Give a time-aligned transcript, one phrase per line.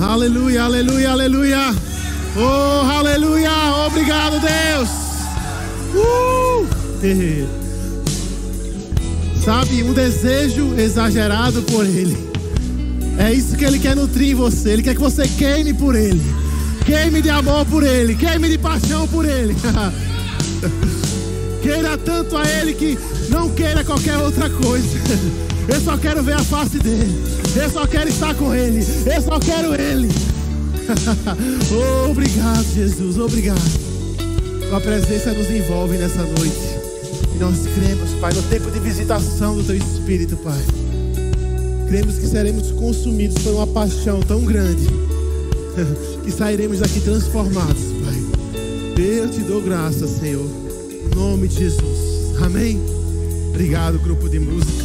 [0.00, 1.74] Aleluia, aleluia, aleluia.
[2.36, 3.50] Oh, aleluia.
[3.86, 4.88] Obrigado, Deus.
[5.94, 6.66] Uh!
[9.44, 12.16] Sabe, um desejo exagerado por Ele.
[13.18, 14.70] É isso que Ele quer nutrir em você.
[14.70, 16.22] Ele quer que você queime por Ele.
[16.86, 18.14] Queime de amor por Ele.
[18.14, 19.56] Queime de paixão por Ele.
[21.60, 22.98] Queira tanto a Ele que
[23.28, 24.98] não queira qualquer outra coisa.
[25.68, 27.33] Eu só quero ver a face dele.
[27.56, 28.84] Eu só quero estar com Ele.
[29.06, 30.08] Eu só quero Ele.
[32.10, 33.16] obrigado, Jesus.
[33.18, 33.84] Obrigado.
[34.68, 36.84] Tua presença nos envolve nessa noite.
[37.34, 40.60] E nós cremos, Pai, no tempo de visitação do Teu Espírito, Pai.
[41.88, 44.86] Cremos que seremos consumidos por uma paixão tão grande
[46.24, 49.04] que sairemos daqui transformados, Pai.
[49.04, 50.48] Eu te dou graça, Senhor.
[50.90, 52.36] Em nome de Jesus.
[52.42, 52.80] Amém.
[53.50, 54.84] Obrigado, grupo de música.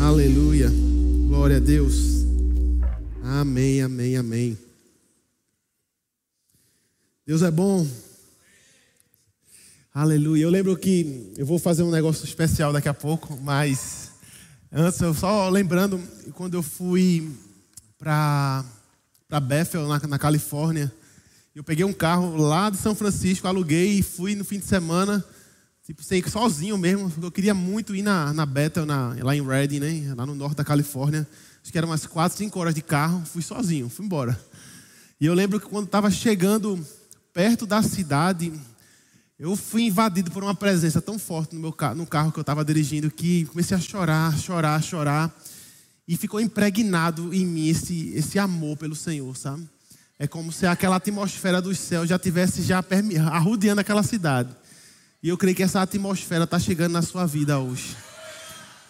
[0.00, 0.91] Aleluia.
[1.34, 2.26] Glória a Deus.
[3.22, 4.58] Amém, amém, amém.
[7.26, 7.88] Deus é bom.
[9.94, 10.42] Aleluia.
[10.42, 14.10] Eu lembro que eu vou fazer um negócio especial daqui a pouco, mas
[14.70, 15.98] antes, eu só lembrando,
[16.34, 17.32] quando eu fui
[17.98, 18.66] para
[19.42, 20.92] Bethel, na, na Califórnia,
[21.56, 25.24] eu peguei um carro lá de São Francisco, aluguei e fui no fim de semana,
[25.92, 27.12] tipo, sei sozinho mesmo.
[27.22, 30.14] Eu queria muito ir na, na Bethel, na, lá em Redding, né?
[30.16, 31.28] Lá no norte da Califórnia.
[31.62, 33.22] Acho que eram umas 4, 5 horas de carro.
[33.26, 34.38] Fui sozinho, fui embora.
[35.20, 36.84] E eu lembro que quando estava chegando
[37.32, 38.52] perto da cidade,
[39.38, 42.42] eu fui invadido por uma presença tão forte no meu carro, no carro que eu
[42.42, 45.34] estava dirigindo que comecei a chorar, chorar, chorar.
[46.08, 49.68] E ficou impregnado em mim esse, esse amor pelo Senhor, sabe?
[50.18, 52.84] É como se aquela atmosfera dos céus já tivesse já
[53.30, 54.54] arrodeando aquela cidade.
[55.22, 57.96] E eu creio que essa atmosfera está chegando na sua vida hoje.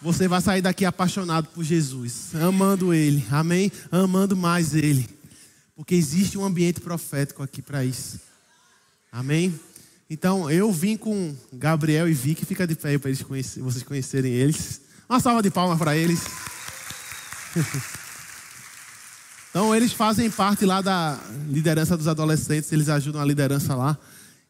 [0.01, 3.71] Você vai sair daqui apaixonado por Jesus, amando Ele, amém?
[3.91, 5.07] Amando mais Ele.
[5.75, 8.19] Porque existe um ambiente profético aqui para isso.
[9.11, 9.57] Amém?
[10.09, 14.81] Então, eu vim com Gabriel e Vicky, fica de pé para vocês conhecerem eles.
[15.07, 16.19] Uma salva de palmas para eles.
[19.55, 21.15] Então, eles fazem parte lá da
[21.47, 23.95] liderança dos adolescentes, eles ajudam a liderança lá.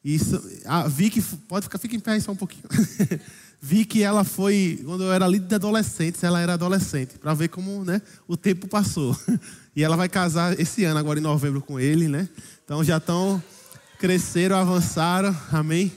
[0.03, 0.17] E
[0.65, 2.63] a Vicky, pode ficar, fica em pé só um pouquinho.
[3.61, 7.85] Vicky, ela foi, quando eu era líder de adolescentes, ela era adolescente, para ver como
[7.85, 9.17] né, o tempo passou.
[9.75, 12.29] E ela vai casar esse ano, agora em novembro, com ele, né?
[12.63, 13.41] Então já estão,
[13.97, 15.91] cresceram, avançaram, amém?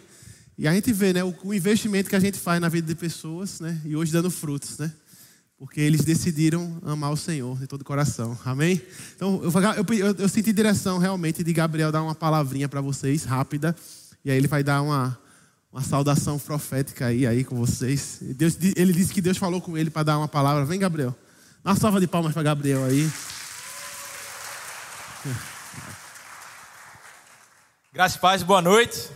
[0.56, 2.95] E a gente vê, né, o, o investimento que a gente faz na vida de
[2.95, 3.78] pessoas, né?
[3.84, 4.91] E hoje dando frutos, né?
[5.59, 8.39] Porque eles decidiram amar o Senhor de todo o coração.
[8.45, 8.81] Amém?
[9.15, 9.50] Então, eu,
[9.95, 13.77] eu, eu senti direção realmente de Gabriel dar uma palavrinha para vocês, rápida.
[14.26, 15.16] E aí ele vai dar uma,
[15.72, 18.19] uma saudação profética aí, aí com vocês.
[18.20, 20.64] Deus, ele disse que Deus falou com ele para dar uma palavra.
[20.64, 21.14] Vem, Gabriel.
[21.62, 23.09] Dá uma salva de palmas para Gabriel aí.
[27.94, 29.09] Graças paz, boa noite.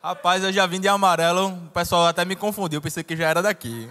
[0.00, 3.42] Rapaz, eu já vim de amarelo, o pessoal até me confundiu, pensei que já era
[3.42, 3.90] daqui.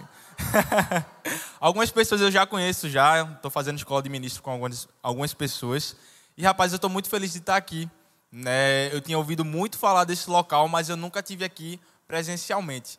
[1.60, 5.94] algumas pessoas eu já conheço já, estou fazendo escola de ministro com algumas, algumas pessoas.
[6.34, 7.90] E rapaz, eu estou muito feliz de estar aqui.
[8.30, 8.94] Né?
[8.94, 12.98] Eu tinha ouvido muito falar desse local, mas eu nunca tive aqui presencialmente.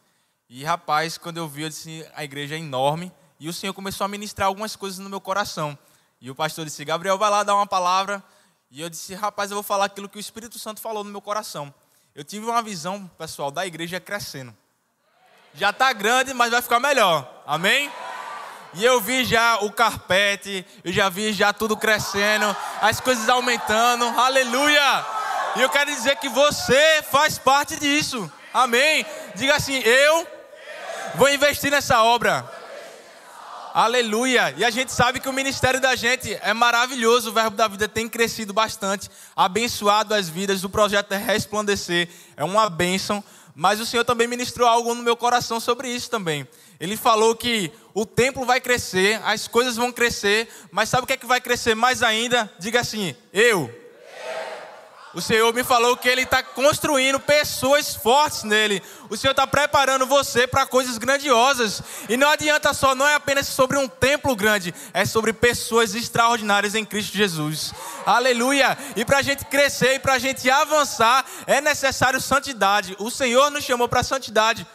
[0.50, 3.12] E rapaz, quando eu vi, eu disse, a igreja é enorme.
[3.40, 5.78] E o Senhor começou a ministrar algumas coisas no meu coração.
[6.20, 8.24] E o pastor disse, Gabriel, vai lá dar uma palavra.
[8.72, 11.22] E eu disse, rapaz, eu vou falar aquilo que o Espírito Santo falou no meu
[11.22, 11.74] coração.
[12.14, 14.56] Eu tive uma visão, pessoal, da igreja crescendo.
[15.54, 17.44] Já está grande, mas vai ficar melhor.
[17.46, 17.92] Amém?
[18.74, 24.06] E eu vi já o carpete, eu já vi já tudo crescendo, as coisas aumentando.
[24.06, 25.19] Aleluia!
[25.56, 28.32] E eu quero dizer que você faz parte disso.
[28.54, 29.06] Amém?
[29.36, 30.28] Diga assim: eu
[31.16, 32.50] vou investir nessa obra.
[33.74, 34.54] Aleluia!
[34.58, 37.30] E a gente sabe que o ministério da gente é maravilhoso.
[37.30, 40.64] O Verbo da Vida tem crescido bastante, abençoado as vidas.
[40.64, 43.24] O projeto é resplandecer, é uma bênção.
[43.56, 46.48] Mas o Senhor também ministrou algo no meu coração sobre isso também.
[46.80, 51.14] Ele falou que o templo vai crescer, as coisas vão crescer, mas sabe o que
[51.14, 52.52] é que vai crescer mais ainda?
[52.60, 53.89] Diga assim: eu.
[55.14, 58.82] O Senhor me falou que Ele está construindo pessoas fortes nele.
[59.10, 61.82] O Senhor está preparando você para coisas grandiosas.
[62.08, 66.76] E não adianta só, não é apenas sobre um templo grande, é sobre pessoas extraordinárias
[66.76, 67.74] em Cristo Jesus.
[68.06, 68.78] Aleluia!
[68.96, 72.96] E para a gente crescer e para a gente avançar, é necessário santidade.
[73.00, 74.66] O Senhor nos chamou para santidade.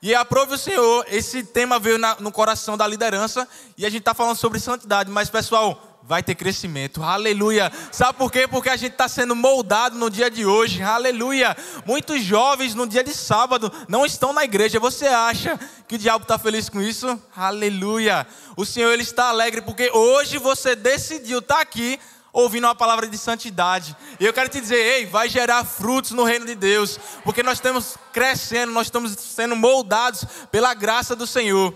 [0.00, 3.46] E aprove o Senhor, esse tema veio na, no coração da liderança
[3.78, 5.08] e a gente está falando sobre santidade.
[5.08, 7.02] Mas, pessoal, vai ter crescimento.
[7.02, 7.70] Aleluia.
[7.90, 8.46] Sabe por quê?
[8.48, 10.82] Porque a gente está sendo moldado no dia de hoje.
[10.82, 11.56] Aleluia.
[11.86, 14.80] Muitos jovens no dia de sábado não estão na igreja.
[14.80, 17.20] Você acha que o diabo está feliz com isso?
[17.36, 18.26] Aleluia.
[18.56, 21.98] O Senhor ele está alegre porque hoje você decidiu estar tá aqui
[22.32, 23.94] ouvindo uma palavra de santidade.
[24.18, 27.58] E eu quero te dizer, ei, vai gerar frutos no reino de Deus, porque nós
[27.58, 31.74] estamos crescendo, nós estamos sendo moldados pela graça do Senhor.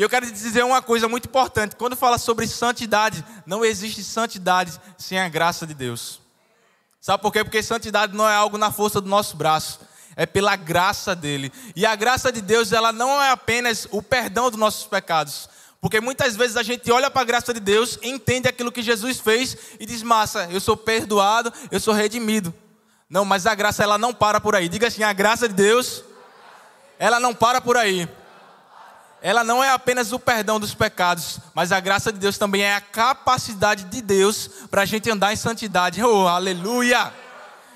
[0.00, 4.80] E eu quero dizer uma coisa muito importante: quando fala sobre santidade, não existe santidade
[4.96, 6.22] sem a graça de Deus.
[7.02, 7.44] Sabe por quê?
[7.44, 9.78] Porque santidade não é algo na força do nosso braço,
[10.16, 11.52] é pela graça dele.
[11.76, 15.50] E a graça de Deus, ela não é apenas o perdão dos nossos pecados.
[15.82, 19.20] Porque muitas vezes a gente olha para a graça de Deus, entende aquilo que Jesus
[19.20, 22.54] fez e diz: "Massa, eu sou perdoado, eu sou redimido".
[23.06, 24.66] Não, mas a graça ela não para por aí.
[24.66, 26.02] Diga assim: a graça de Deus
[26.98, 28.08] ela não para por aí
[29.22, 32.74] ela não é apenas o perdão dos pecados, mas a graça de Deus também é
[32.74, 36.02] a capacidade de Deus para a gente andar em santidade.
[36.02, 37.12] Oh, aleluia!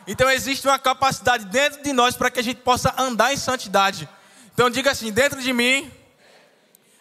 [0.06, 4.08] Então existe uma capacidade dentro de nós para que a gente possa andar em santidade.
[4.52, 5.90] Então diga assim: dentro de mim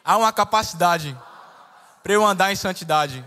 [0.03, 1.17] há uma capacidade
[2.01, 3.25] para eu andar em santidade.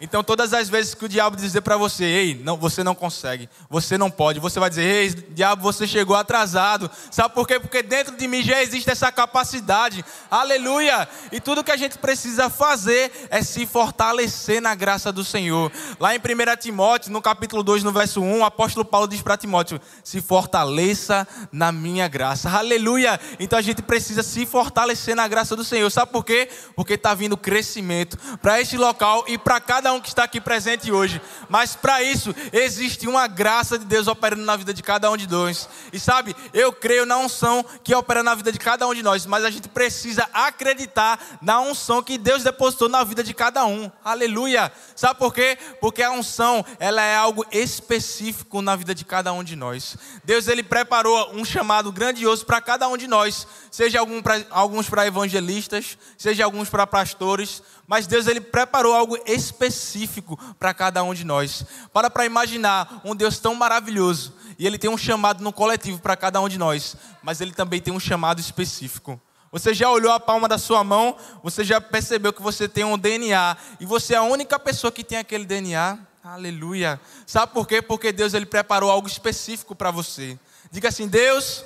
[0.00, 3.50] Então, todas as vezes que o diabo dizer para você, ei, não, você não consegue,
[3.68, 6.90] você não pode, você vai dizer, ei, diabo, você chegou atrasado.
[7.10, 7.60] Sabe por quê?
[7.60, 10.02] Porque dentro de mim já existe essa capacidade.
[10.30, 11.06] Aleluia!
[11.30, 15.70] E tudo que a gente precisa fazer é se fortalecer na graça do Senhor.
[15.98, 16.22] Lá em 1
[16.58, 21.28] Timóteo, no capítulo 2, no verso 1, o apóstolo Paulo diz para Timóteo: se fortaleça
[21.52, 22.48] na minha graça.
[22.48, 23.20] Aleluia!
[23.38, 25.90] Então a gente precisa se fortalecer na graça do Senhor.
[25.90, 26.48] Sabe por quê?
[26.74, 30.40] Porque está vindo crescimento para este local e para cada cada um que está aqui
[30.40, 31.20] presente hoje.
[31.48, 35.28] Mas para isso, existe uma graça de Deus operando na vida de cada um de
[35.28, 35.68] nós.
[35.92, 39.26] E sabe, eu creio na unção que opera na vida de cada um de nós,
[39.26, 43.90] mas a gente precisa acreditar na unção que Deus depositou na vida de cada um.
[44.04, 44.70] Aleluia!
[44.94, 45.58] Sabe por quê?
[45.80, 49.96] Porque a unção, ela é algo específico na vida de cada um de nós.
[50.22, 54.88] Deus ele preparou um chamado grandioso para cada um de nós, seja algum pra, alguns
[54.88, 61.12] para evangelistas, seja alguns para pastores, mas Deus ele preparou algo específico para cada um
[61.12, 61.66] de nós.
[61.92, 66.16] Para para imaginar um Deus tão maravilhoso e ele tem um chamado no coletivo para
[66.16, 69.20] cada um de nós, mas ele também tem um chamado específico.
[69.50, 72.96] Você já olhou a palma da sua mão, você já percebeu que você tem um
[72.96, 75.98] DNA e você é a única pessoa que tem aquele DNA?
[76.22, 77.00] Aleluia.
[77.26, 77.82] Sabe por quê?
[77.82, 80.38] Porque Deus ele preparou algo específico para você.
[80.70, 81.64] Diga assim: Deus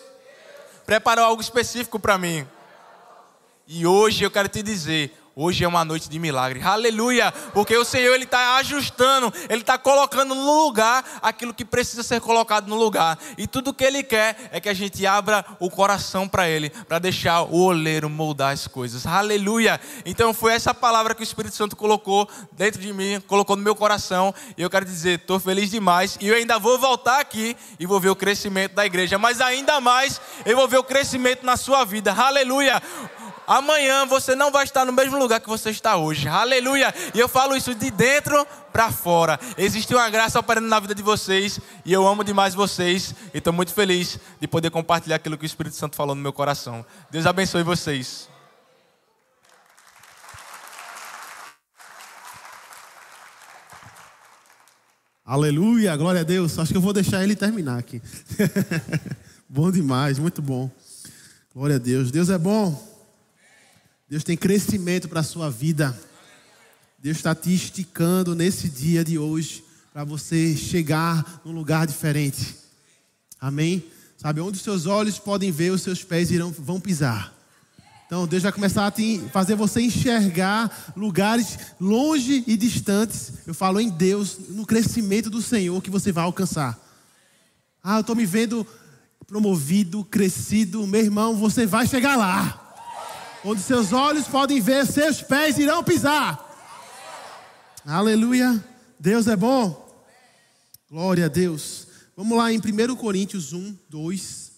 [0.86, 2.48] preparou algo específico para mim.
[3.66, 6.62] E hoje eu quero te dizer, Hoje é uma noite de milagre.
[6.62, 7.32] Aleluia!
[7.52, 12.20] Porque o Senhor ele está ajustando, ele está colocando no lugar aquilo que precisa ser
[12.20, 13.18] colocado no lugar.
[13.36, 17.00] E tudo que ele quer é que a gente abra o coração para ele, para
[17.00, 19.08] deixar o oleiro moldar as coisas.
[19.08, 19.80] Aleluia!
[20.06, 23.74] Então foi essa palavra que o Espírito Santo colocou dentro de mim, colocou no meu
[23.74, 24.32] coração.
[24.56, 26.16] E eu quero dizer, estou feliz demais.
[26.20, 29.18] E eu ainda vou voltar aqui e vou ver o crescimento da igreja.
[29.18, 32.12] Mas ainda mais, eu vou ver o crescimento na sua vida.
[32.12, 32.80] Aleluia!
[33.46, 36.28] Amanhã você não vai estar no mesmo lugar que você está hoje.
[36.28, 36.94] Aleluia!
[37.14, 39.38] E eu falo isso de dentro para fora.
[39.56, 43.52] Existe uma graça operando na vida de vocês e eu amo demais vocês e estou
[43.52, 46.84] muito feliz de poder compartilhar aquilo que o Espírito Santo falou no meu coração.
[47.10, 48.28] Deus abençoe vocês.
[55.24, 56.58] Aleluia, glória a Deus.
[56.58, 58.02] Acho que eu vou deixar ele terminar aqui.
[59.48, 60.70] bom demais, muito bom.
[61.54, 62.10] Glória a Deus.
[62.10, 62.93] Deus é bom.
[64.14, 65.92] Deus tem crescimento para a sua vida.
[67.00, 72.54] Deus está te esticando nesse dia de hoje para você chegar num lugar diferente.
[73.40, 73.84] Amém?
[74.16, 77.34] Sabe, onde os seus olhos podem ver, os seus pés irão, vão pisar.
[78.06, 83.32] Então, Deus vai começar a te, fazer você enxergar lugares longe e distantes.
[83.44, 86.78] Eu falo em Deus, no crescimento do Senhor que você vai alcançar.
[87.82, 88.64] Ah, eu estou me vendo
[89.26, 90.86] promovido, crescido.
[90.86, 92.60] Meu irmão, você vai chegar lá.
[93.44, 96.40] Onde seus olhos podem ver, seus pés irão pisar.
[97.84, 98.64] Aleluia.
[98.98, 99.84] Deus é bom.
[100.88, 101.86] Glória a Deus.
[102.16, 104.52] Vamos lá em 1 Coríntios 1, 2.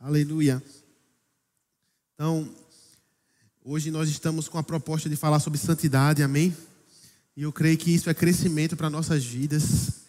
[0.00, 0.62] Aleluia.
[2.14, 2.48] Então,
[3.62, 6.56] hoje nós estamos com a proposta de falar sobre santidade, amém?
[7.36, 10.03] E eu creio que isso é crescimento para nossas vidas.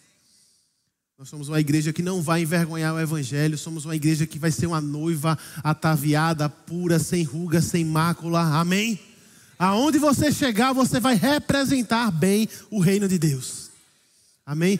[1.18, 4.50] Nós somos uma igreja que não vai envergonhar o Evangelho, somos uma igreja que vai
[4.50, 9.00] ser uma noiva ataviada, pura, sem ruga, sem mácula, amém?
[9.58, 13.70] Aonde você chegar, você vai representar bem o reino de Deus,
[14.44, 14.78] amém?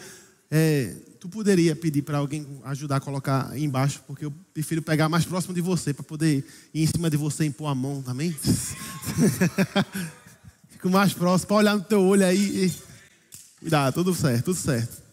[0.50, 5.24] É, tu poderia pedir para alguém ajudar a colocar embaixo, porque eu prefiro pegar mais
[5.24, 8.36] próximo de você, para poder ir em cima de você e impor a mão, amém?
[10.68, 12.70] Fico mais próximo, para olhar no teu olho aí.
[13.58, 15.05] Cuidado, tudo certo, tudo certo.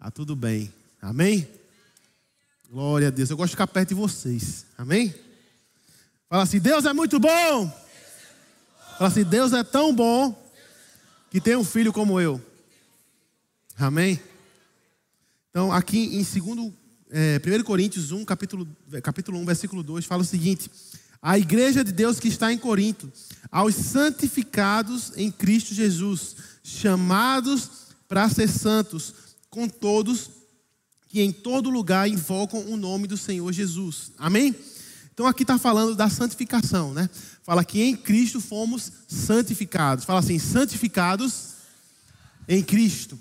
[0.00, 0.72] Tá tudo bem.
[1.02, 1.46] Amém?
[2.70, 3.28] Glória a Deus.
[3.28, 4.64] Eu gosto de ficar perto de vocês.
[4.78, 5.14] Amém?
[6.26, 7.68] Fala assim: Deus é muito bom.
[8.96, 10.34] Fala assim: Deus é tão bom
[11.30, 12.40] que tem um filho como eu.
[13.78, 14.18] Amém?
[15.50, 16.72] Então, aqui em segundo,
[17.10, 18.66] é, 1 Coríntios 1, capítulo,
[19.02, 20.70] capítulo 1, versículo 2, fala o seguinte:
[21.20, 23.12] A igreja de Deus que está em Corinto,
[23.52, 30.30] aos santificados em Cristo Jesus, chamados para ser santos, com todos
[31.08, 34.12] que em todo lugar invocam o nome do Senhor Jesus.
[34.16, 34.54] Amém?
[35.12, 37.10] Então aqui está falando da santificação, né?
[37.42, 40.04] Fala que em Cristo fomos santificados.
[40.04, 41.48] Fala assim, santificados
[42.48, 43.18] em Cristo.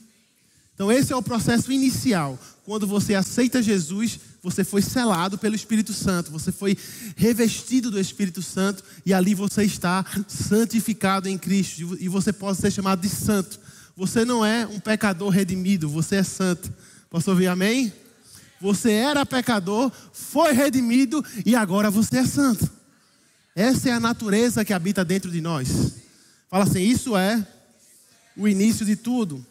[0.76, 2.40] Então esse é o processo inicial.
[2.64, 6.78] Quando você aceita Jesus, você foi selado pelo Espírito Santo, você foi
[7.16, 12.72] revestido do Espírito Santo e ali você está santificado em Cristo e você pode ser
[12.72, 13.60] chamado de santo.
[14.00, 16.74] Você não é um pecador redimido, você é santo.
[17.10, 17.92] Posso ouvir amém?
[18.62, 22.72] Você era pecador, foi redimido e agora você é santo.
[23.54, 25.96] Essa é a natureza que habita dentro de nós.
[26.50, 27.46] Fala assim: isso é
[28.38, 29.46] o início de tudo.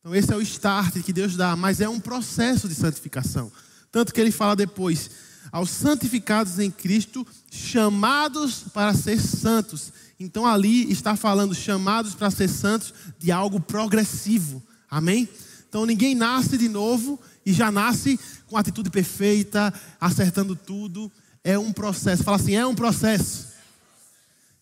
[0.00, 3.50] Então, esse é o start que Deus dá, mas é um processo de santificação.
[3.90, 5.10] Tanto que ele fala depois:
[5.50, 9.90] aos santificados em Cristo, chamados para ser santos.
[10.18, 14.62] Então, ali está falando chamados para ser santos de algo progressivo.
[14.90, 15.28] Amém?
[15.72, 21.10] Então ninguém nasce de novo e já nasce com atitude perfeita, acertando tudo.
[21.42, 22.22] É um processo.
[22.22, 23.48] Fala assim, é um processo.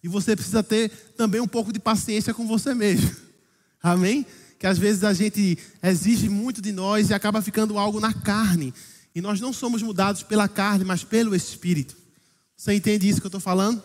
[0.05, 3.11] E você precisa ter também um pouco de paciência com você mesmo.
[3.83, 4.25] Amém?
[4.57, 8.73] Que às vezes a gente exige muito de nós e acaba ficando algo na carne.
[9.13, 11.97] E nós não somos mudados pela carne, mas pelo Espírito.
[12.57, 13.83] Você entende isso que eu estou falando?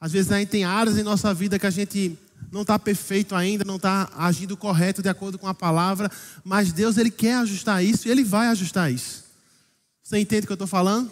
[0.00, 2.18] Às vezes gente tem áreas em nossa vida que a gente
[2.50, 6.10] não está perfeito ainda, não está agindo correto de acordo com a palavra,
[6.42, 9.24] mas Deus ele quer ajustar isso e ele vai ajustar isso.
[10.02, 11.10] Você entende o que eu estou falando?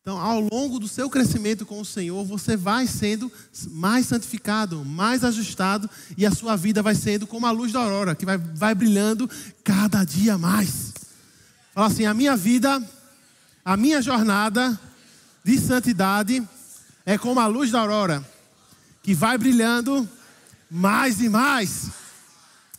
[0.00, 3.30] Então, ao longo do seu crescimento com o Senhor, você vai sendo
[3.70, 8.16] mais santificado, mais ajustado, e a sua vida vai sendo como a luz da aurora,
[8.16, 9.30] que vai, vai brilhando
[9.62, 10.92] cada dia mais.
[11.72, 12.82] Fala assim: a minha vida,
[13.64, 14.76] a minha jornada
[15.44, 16.42] de santidade
[17.04, 18.24] é como a luz da aurora,
[19.02, 20.08] que vai brilhando
[20.70, 21.90] mais e mais.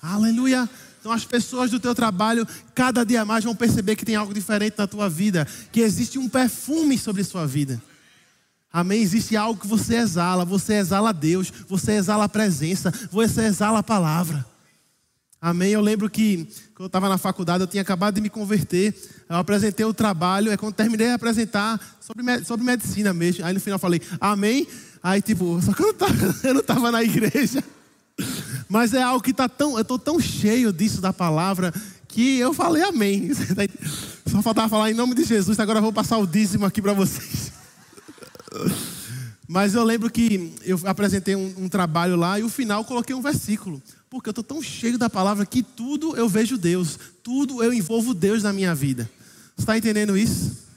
[0.02, 0.70] Aleluia.
[1.00, 4.76] Então as pessoas do teu trabalho, cada dia mais vão perceber que tem algo diferente
[4.78, 7.82] na tua vida, que existe um perfume sobre sua vida.
[8.72, 9.02] Amém?
[9.02, 13.84] Existe algo que você exala, você exala Deus, você exala a presença, você exala a
[13.84, 14.53] palavra.
[15.44, 15.72] Amém?
[15.72, 18.96] Eu lembro que quando eu estava na faculdade, eu tinha acabado de me converter.
[19.28, 23.44] Eu apresentei o trabalho, é quando terminei de apresentar sobre, sobre medicina mesmo.
[23.44, 24.66] Aí no final eu falei, Amém?
[25.04, 25.84] Aí tipo, só que
[26.48, 27.62] eu não estava na igreja.
[28.70, 31.74] Mas é algo que está tão, eu estou tão cheio disso da palavra
[32.08, 33.30] que eu falei amém.
[34.26, 36.94] Só faltava falar em nome de Jesus, agora eu vou passar o dízimo aqui para
[36.94, 37.52] vocês.
[39.46, 43.22] Mas eu lembro que eu apresentei um, um trabalho lá e o final coloquei um
[43.22, 43.84] versículo.
[44.14, 48.14] Porque eu estou tão cheio da palavra que tudo eu vejo Deus, tudo eu envolvo
[48.14, 49.10] Deus na minha vida.
[49.56, 50.68] Você está entendendo isso?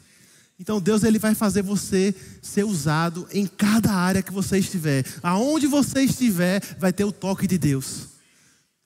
[0.59, 5.05] Então Deus ele vai fazer você ser usado em cada área que você estiver.
[5.23, 8.07] Aonde você estiver, vai ter o toque de Deus.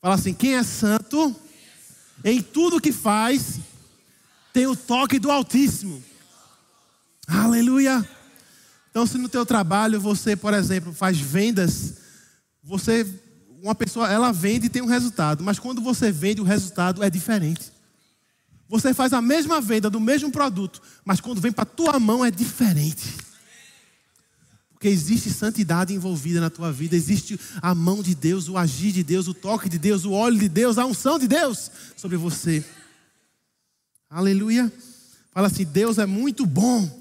[0.03, 1.33] Fala assim: quem é santo,
[2.25, 3.61] em tudo que faz,
[4.53, 6.03] tem o toque do Altíssimo.
[7.25, 8.05] Aleluia.
[8.91, 11.99] Então, se no teu trabalho você, por exemplo, faz vendas,
[12.65, 13.07] você,
[13.63, 17.11] uma pessoa, ela vende e tem um resultado, mas quando você vende, o resultado é
[17.11, 17.73] diferente.
[18.69, 22.31] Você faz a mesma venda do mesmo produto, mas quando vem para tua mão é
[22.31, 23.17] diferente.
[24.71, 29.03] Porque existe santidade envolvida na tua vida, existe a mão de Deus, o agir de
[29.03, 32.65] Deus, o toque de Deus, o óleo de Deus, a unção de Deus sobre você.
[34.09, 34.73] Aleluia.
[35.33, 36.99] Fala assim: Deus é muito bom.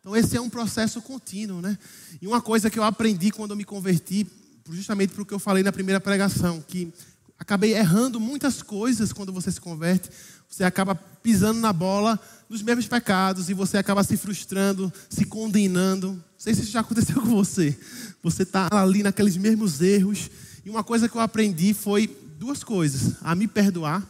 [0.00, 1.76] Então, esse é um processo contínuo, né?
[2.22, 4.26] E uma coisa que eu aprendi quando eu me converti,
[4.72, 6.92] justamente para o que eu falei na primeira pregação, que
[7.38, 10.10] acabei errando muitas coisas quando você se converte.
[10.48, 16.12] Você acaba pisando na bola nos mesmos pecados e você acaba se frustrando, se condenando.
[16.12, 17.78] Não sei se isso já aconteceu com você.
[18.22, 20.30] Você está ali naqueles mesmos erros.
[20.64, 22.06] E uma coisa que eu aprendi foi
[22.38, 24.06] duas coisas: a me perdoar.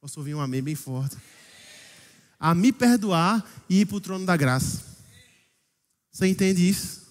[0.00, 1.16] Posso ouvir um amém bem forte?
[2.38, 4.82] A me perdoar e ir para o trono da graça.
[6.12, 7.03] Você entende isso?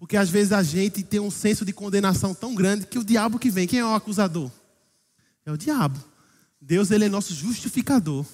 [0.00, 3.38] Porque às vezes a gente tem um senso de condenação tão grande que o diabo
[3.38, 4.50] que vem, quem é o acusador?
[5.44, 6.02] É o diabo.
[6.58, 8.24] Deus ele é nosso justificador.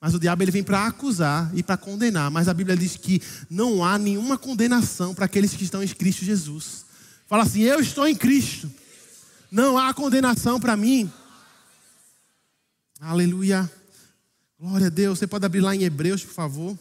[0.00, 2.30] Mas o diabo ele vem para acusar e para condenar.
[2.30, 6.24] Mas a Bíblia diz que não há nenhuma condenação para aqueles que estão em Cristo
[6.24, 6.84] Jesus.
[7.26, 8.70] Fala assim: Eu estou em Cristo.
[9.50, 11.12] Não há condenação para mim.
[13.00, 13.68] Aleluia.
[14.56, 15.18] Glória a Deus.
[15.18, 16.78] Você pode abrir lá em Hebreus, por favor.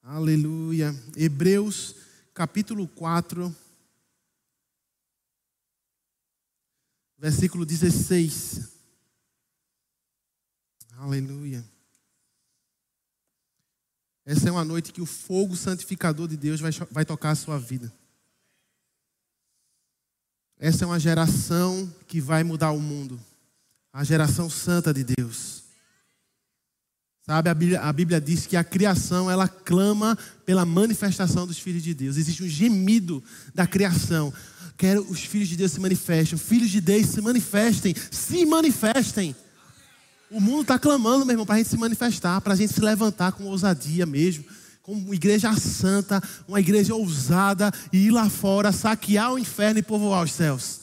[0.00, 0.94] Aleluia.
[1.16, 2.05] Hebreus,
[2.36, 3.56] capítulo 4.
[7.16, 8.74] Versículo 16.
[10.98, 11.64] Aleluia.
[14.26, 17.58] Essa é uma noite que o fogo santificador de Deus vai, vai tocar a sua
[17.58, 17.90] vida.
[20.58, 23.18] Essa é uma geração que vai mudar o mundo.
[23.90, 25.64] A geração santa de Deus.
[27.28, 31.82] Sabe, a Bíblia, a Bíblia, diz que a criação ela clama pela manifestação dos filhos
[31.82, 32.16] de Deus.
[32.16, 33.20] Existe um gemido
[33.52, 34.32] da criação.
[34.76, 36.38] Quero os filhos de Deus se manifestem.
[36.38, 37.96] Filhos de Deus se manifestem.
[38.12, 39.34] Se manifestem.
[40.30, 42.80] O mundo está clamando, meu irmão, para a gente se manifestar, para a gente se
[42.80, 44.44] levantar com ousadia mesmo,
[44.80, 49.82] como uma igreja santa, uma igreja ousada, e ir lá fora, saquear o inferno e
[49.82, 50.80] povoar os céus.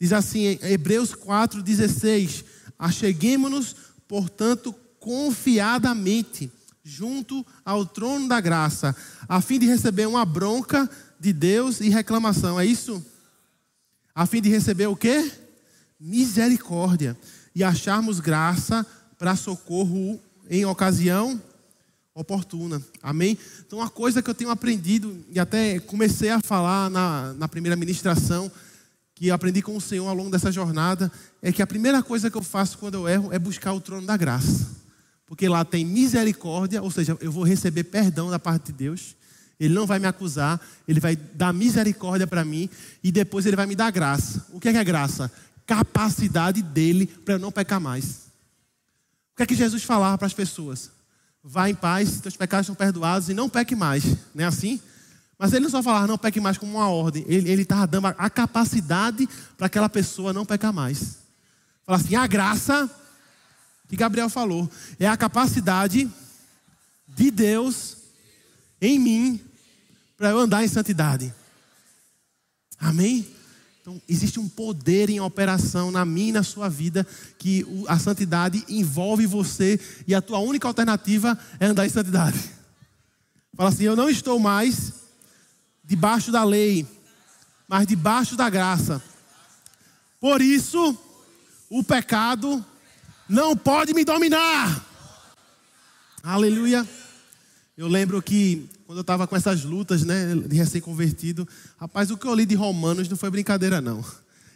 [0.00, 2.42] Diz assim, Hebreus 4,16:
[2.78, 3.76] Acheguemos-nos,
[4.08, 6.50] portanto, confiadamente,
[6.82, 8.96] junto ao trono da graça,
[9.28, 12.58] a fim de receber uma bronca de Deus e reclamação.
[12.58, 13.04] É isso?
[14.14, 15.30] A fim de receber o quê?
[16.00, 17.16] Misericórdia
[17.54, 18.86] e acharmos graça
[19.18, 21.40] para socorro em ocasião
[22.14, 22.82] oportuna.
[23.00, 23.38] Amém?
[23.64, 27.76] Então, uma coisa que eu tenho aprendido, e até comecei a falar na, na primeira
[27.76, 28.50] ministração,
[29.18, 31.10] que aprendi com o Senhor ao longo dessa jornada,
[31.42, 34.06] é que a primeira coisa que eu faço quando eu erro é buscar o trono
[34.06, 34.68] da graça.
[35.26, 39.16] Porque lá tem misericórdia, ou seja, eu vou receber perdão da parte de Deus.
[39.58, 42.70] Ele não vai me acusar, ele vai dar misericórdia para mim
[43.02, 44.46] e depois ele vai me dar graça.
[44.52, 45.30] O que é, que é graça?
[45.68, 48.28] capacidade dele para eu não pecar mais.
[49.32, 50.90] O que é que Jesus falava para as pessoas?
[51.44, 54.02] Vá em paz, teus pecados são perdoados e não peque mais.
[54.34, 54.80] Não é assim?
[55.38, 58.28] Mas ele não só falava não peque mais como uma ordem, ele estava dando a
[58.28, 61.18] capacidade para aquela pessoa não pecar mais.
[61.86, 62.90] Fala assim: a graça,
[63.88, 64.68] que Gabriel falou,
[64.98, 66.10] é a capacidade
[67.06, 67.96] de Deus
[68.80, 69.40] em mim
[70.16, 71.32] para eu andar em santidade.
[72.80, 73.26] Amém?
[73.80, 77.06] Então, existe um poder em operação na minha e na sua vida
[77.38, 82.38] que a santidade envolve você e a tua única alternativa é andar em santidade.
[83.56, 85.07] Fala assim: Eu não estou mais
[85.88, 86.86] debaixo da lei,
[87.66, 89.02] mas debaixo da graça.
[90.20, 90.96] Por isso,
[91.70, 92.62] o pecado
[93.26, 94.84] não pode me dominar.
[96.22, 96.86] Aleluia.
[97.74, 101.48] Eu lembro que quando eu estava com essas lutas, né, de recém-convertido,
[101.78, 104.04] rapaz, o que eu li de Romanos não foi brincadeira, não.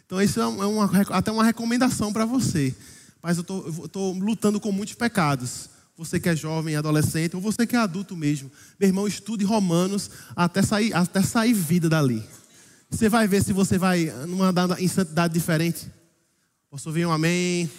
[0.05, 2.75] Então, isso é, uma, até uma recomendação para você.
[3.23, 3.41] Mas eu
[3.85, 5.69] estou lutando com muitos pecados.
[5.95, 8.51] Você que é jovem, adolescente, ou você que é adulto mesmo.
[8.79, 12.23] Meu irmão, estude Romanos até sair, até sair vida dali.
[12.89, 15.91] Você vai ver se você vai numa em santidade diferente.
[16.69, 17.69] Posso ouvir um amém?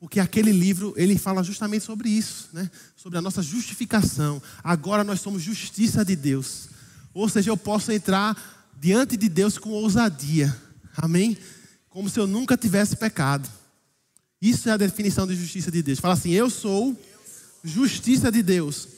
[0.00, 2.68] Porque aquele livro, ele fala justamente sobre isso, né?
[2.96, 4.42] Sobre a nossa justificação.
[4.64, 6.68] Agora nós somos justiça de Deus.
[7.14, 8.36] Ou seja, eu posso entrar
[8.80, 10.52] diante de Deus com ousadia.
[10.96, 11.38] Amém?
[11.88, 13.48] Como se eu nunca tivesse pecado.
[14.42, 16.00] Isso é a definição de justiça de Deus.
[16.00, 16.98] Fala assim: eu sou
[17.62, 18.88] justiça de Deus.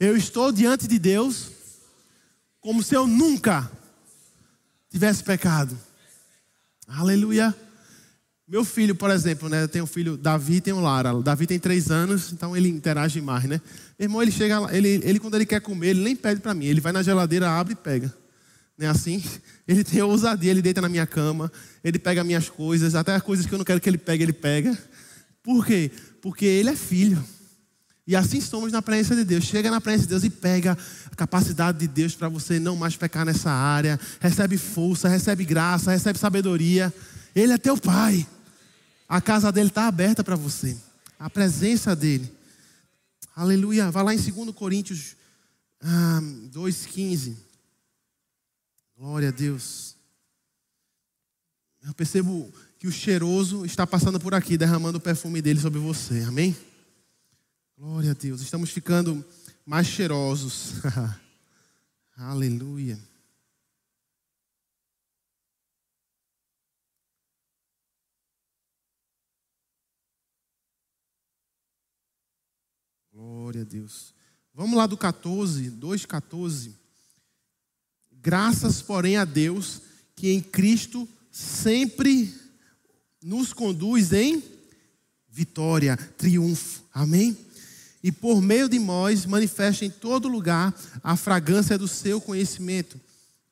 [0.00, 1.52] Eu estou diante de Deus
[2.60, 3.70] como se eu nunca
[4.90, 5.78] tivesse pecado.
[6.88, 7.54] Aleluia.
[8.48, 9.68] Meu filho, por exemplo, né?
[9.68, 11.14] Tenho um filho, Davi tem um Lara.
[11.22, 13.60] Davi tem três anos, então ele interage mais, né?
[13.96, 16.66] Meu irmão, ele chega, ele, ele quando ele quer comer, ele nem pede para mim.
[16.66, 18.12] Ele vai na geladeira, abre e pega.
[18.78, 19.22] Não é assim?
[19.66, 21.50] Ele tem ousadia, ele deita na minha cama,
[21.82, 24.32] ele pega minhas coisas, até as coisas que eu não quero que ele pegue, ele
[24.32, 24.78] pega.
[25.42, 25.90] Por quê?
[26.22, 27.20] Porque ele é filho.
[28.06, 29.44] E assim somos na presença de Deus.
[29.44, 30.78] Chega na presença de Deus e pega
[31.10, 33.98] a capacidade de Deus para você não mais pecar nessa área.
[34.20, 36.94] Recebe força, recebe graça, recebe sabedoria.
[37.34, 38.24] Ele é teu pai.
[39.08, 40.76] A casa dele está aberta para você.
[41.18, 42.32] A presença dele.
[43.34, 43.90] Aleluia.
[43.90, 45.16] Vai lá em 2 Coríntios
[45.82, 46.20] ah,
[46.52, 47.34] 2,15.
[48.96, 49.94] Glória a Deus.
[51.82, 56.22] Eu percebo que o cheiroso está passando por aqui, derramando o perfume dele sobre você.
[56.22, 56.56] Amém?
[57.76, 58.40] Glória a Deus.
[58.40, 59.22] Estamos ficando
[59.66, 60.76] mais cheirosos.
[62.16, 62.98] Aleluia.
[73.12, 74.14] Glória a Deus.
[74.54, 76.85] Vamos lá do 14, 2,14.
[78.26, 79.80] Graças, porém, a Deus
[80.16, 82.34] que em Cristo sempre
[83.22, 84.42] nos conduz em
[85.30, 86.82] vitória, triunfo.
[86.92, 87.38] Amém?
[88.02, 93.00] E por meio de nós manifesta em todo lugar a fragrância do seu conhecimento.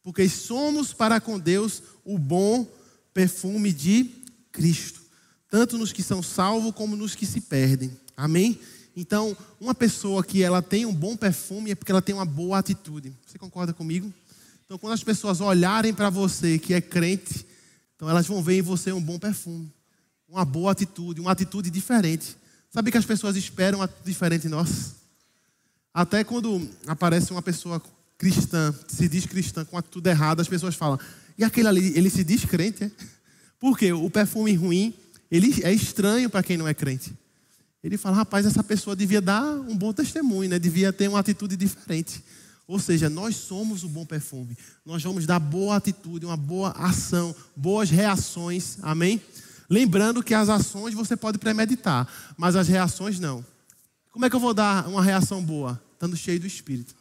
[0.02, 2.66] porque somos para com Deus o bom
[3.14, 4.10] perfume de
[4.50, 5.00] Cristo,
[5.48, 7.96] tanto nos que são salvos como nos que se perdem.
[8.16, 8.58] Amém?
[8.96, 12.58] Então, uma pessoa que ela tem um bom perfume é porque ela tem uma boa
[12.58, 13.14] atitude.
[13.24, 14.12] Você concorda comigo?
[14.64, 17.46] Então, quando as pessoas olharem para você que é crente,
[17.94, 19.72] então elas vão ver em você um bom perfume,
[20.28, 22.36] uma boa atitude, uma atitude diferente.
[22.70, 24.94] Sabe que as pessoas esperam uma atitude diferente em nós?
[25.92, 27.80] Até quando aparece uma pessoa
[28.18, 30.98] cristã, se diz cristã com atitude errada, as pessoas falam:
[31.36, 32.90] "E aquele ali, ele se diz crente?" É?
[33.60, 34.94] Porque o perfume ruim,
[35.30, 37.12] ele é estranho para quem não é crente.
[37.82, 40.58] Ele fala, rapaz, essa pessoa devia dar um bom testemunho, né?
[40.58, 42.22] devia ter uma atitude diferente.
[42.66, 44.56] Ou seja, nós somos o bom perfume.
[44.84, 48.78] Nós vamos dar boa atitude, uma boa ação, boas reações.
[48.82, 49.20] Amém?
[49.68, 53.44] Lembrando que as ações você pode premeditar, mas as reações não.
[54.10, 55.80] Como é que eu vou dar uma reação boa?
[55.92, 56.94] Estando cheio do Espírito.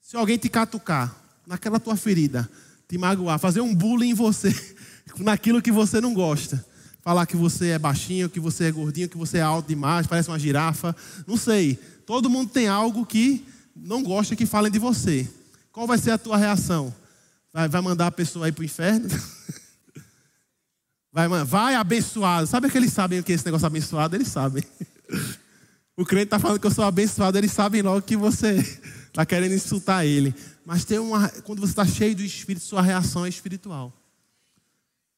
[0.00, 1.14] Se alguém te catucar
[1.46, 2.48] naquela tua ferida,
[2.88, 4.54] te magoar, fazer um bullying em você,
[5.18, 6.64] naquilo que você não gosta,
[7.02, 10.28] falar que você é baixinho, que você é gordinho, que você é alto demais, parece
[10.28, 10.96] uma girafa.
[11.26, 11.76] Não sei.
[12.06, 13.46] Todo mundo tem algo que
[13.80, 15.28] não gosta que falem de você.
[15.72, 16.94] Qual vai ser a tua reação?
[17.52, 19.08] Vai, vai mandar a pessoa ir para o inferno?
[21.12, 22.46] Vai, vai abençoado.
[22.46, 24.14] Sabe que eles sabem o que é esse negócio abençoado?
[24.14, 24.62] Eles sabem.
[25.96, 28.54] O crente está falando que eu sou abençoado, eles sabem logo que você
[29.08, 30.34] está querendo insultar ele.
[30.64, 33.92] Mas tem uma, quando você está cheio do Espírito, sua reação é espiritual.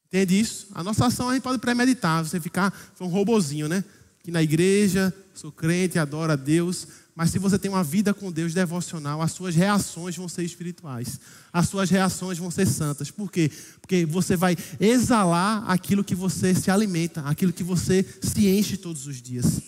[0.07, 0.67] Entende isso?
[0.75, 3.85] A nossa ação a gente pode premeditar, você ficar um robozinho, né?
[4.25, 8.33] Que na igreja, sou crente, adoro a Deus, mas se você tem uma vida com
[8.33, 11.21] Deus devocional, as suas reações vão ser espirituais.
[11.53, 13.11] As suas reações vão ser santas.
[13.11, 13.51] Por quê?
[13.81, 19.07] Porque você vai exalar aquilo que você se alimenta, aquilo que você se enche todos
[19.07, 19.61] os dias.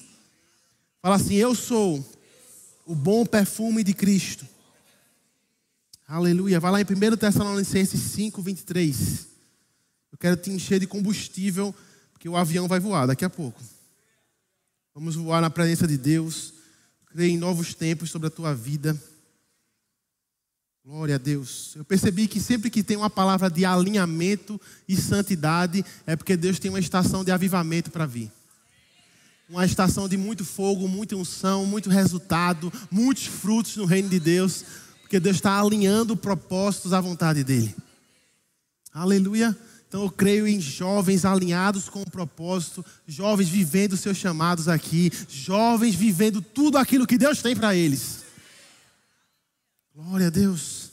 [1.02, 2.02] Fala assim: Eu sou
[2.86, 4.46] o bom perfume de Cristo.
[6.08, 6.58] Aleluia.
[6.58, 9.26] Vai lá em 1 Tessalonicenses 5, 23.
[10.12, 11.74] Eu quero te encher de combustível,
[12.10, 13.60] porque o avião vai voar daqui a pouco.
[14.94, 16.54] Vamos voar na presença de Deus.
[17.14, 19.00] Creio em novos tempos sobre a tua vida.
[20.84, 21.72] Glória a Deus.
[21.76, 26.58] Eu percebi que sempre que tem uma palavra de alinhamento e santidade, é porque Deus
[26.58, 28.32] tem uma estação de avivamento para vir.
[29.48, 34.64] Uma estação de muito fogo, muita unção, muito resultado, muitos frutos no reino de Deus,
[35.00, 37.76] porque Deus está alinhando propósitos à vontade dEle.
[38.92, 39.56] Aleluia.
[39.94, 45.94] Então eu creio em jovens alinhados com o propósito, jovens vivendo seus chamados aqui, jovens
[45.94, 48.24] vivendo tudo aquilo que Deus tem para eles.
[49.94, 50.90] Glória a Deus.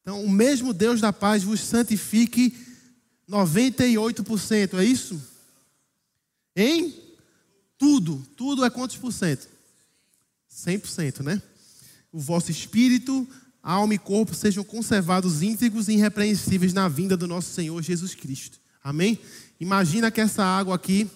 [0.00, 2.56] Então, o mesmo Deus da paz vos santifique
[3.28, 5.20] 98%, é isso?
[6.54, 6.94] Em
[7.76, 8.24] tudo.
[8.36, 9.48] Tudo é quantos por cento?
[10.48, 11.42] 100%, né?
[12.12, 13.28] O vosso espírito,
[13.66, 18.60] alma e corpo sejam conservados íntegros e irrepreensíveis na vinda do nosso Senhor Jesus Cristo.
[18.82, 19.18] Amém?
[19.58, 21.10] Imagina que essa água aqui,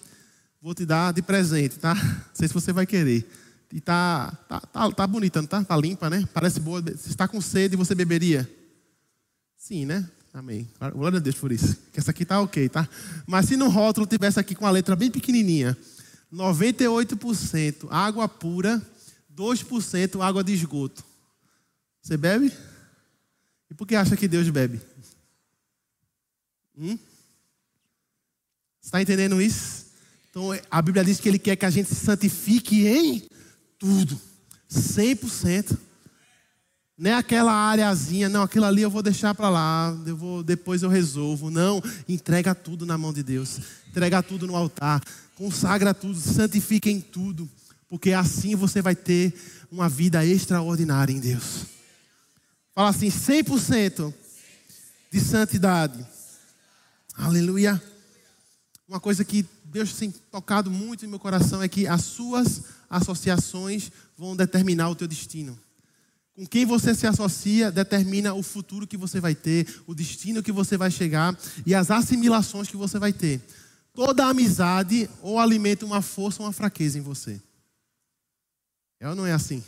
[0.61, 1.95] vou te dar de presente, tá?
[1.95, 3.25] Não sei se você vai querer.
[3.73, 5.63] E tá, tá, tá, tá bonita, não tá?
[5.63, 6.29] Tá limpa, né?
[6.35, 6.83] Parece boa.
[6.97, 8.51] Se está com sede, você beberia?
[9.57, 10.09] Sim, né?
[10.35, 10.69] Amém.
[10.93, 11.77] Glória a Deus por isso.
[11.93, 12.89] Que essa aqui tá ok, tá?
[13.29, 15.77] Mas se no rótulo tivesse aqui com a letra bem pequenininha,
[16.33, 18.83] 98% água pura,
[19.37, 21.10] 2% água de esgoto.
[22.03, 22.53] Você bebe?
[23.71, 24.81] E por que acha que Deus bebe?
[26.77, 26.99] Hum?
[28.83, 29.87] Está entendendo isso?
[30.31, 33.23] Então a Bíblia diz que Ele quer que a gente se santifique em
[33.79, 34.21] tudo,
[34.71, 35.77] 100%.
[36.97, 40.83] Não é aquela areazinha, não, aquilo ali eu vou deixar para lá, eu vou, depois
[40.83, 41.51] eu resolvo.
[41.51, 43.59] Não, entrega tudo na mão de Deus.
[43.89, 45.03] Entrega tudo no altar.
[45.35, 47.49] Consagra tudo, santifica em tudo.
[47.89, 49.35] Porque assim você vai ter
[49.73, 51.80] uma vida extraordinária em Deus.
[52.75, 54.13] Fala assim, 100%
[55.11, 56.07] de santidade.
[57.15, 57.83] Aleluia.
[58.89, 63.91] Uma coisa que Deus tem tocado muito em meu coração é que as suas associações
[64.17, 65.59] vão determinar o teu destino.
[66.35, 70.51] Com quem você se associa determina o futuro que você vai ter, o destino que
[70.51, 73.41] você vai chegar e as assimilações que você vai ter.
[73.93, 77.41] Toda amizade ou alimenta uma força ou uma fraqueza em você.
[78.99, 79.63] É ou não é assim?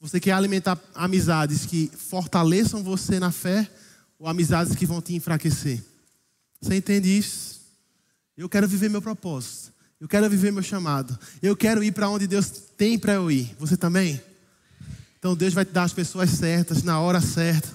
[0.00, 3.70] Você quer alimentar amizades que fortaleçam você na fé
[4.18, 5.84] ou amizades que vão te enfraquecer?
[6.58, 7.60] Você entende isso?
[8.34, 9.70] Eu quero viver meu propósito.
[10.00, 11.18] Eu quero viver meu chamado.
[11.42, 13.54] Eu quero ir para onde Deus tem para eu ir.
[13.58, 14.18] Você também?
[15.18, 17.68] Então Deus vai te dar as pessoas certas na hora certa.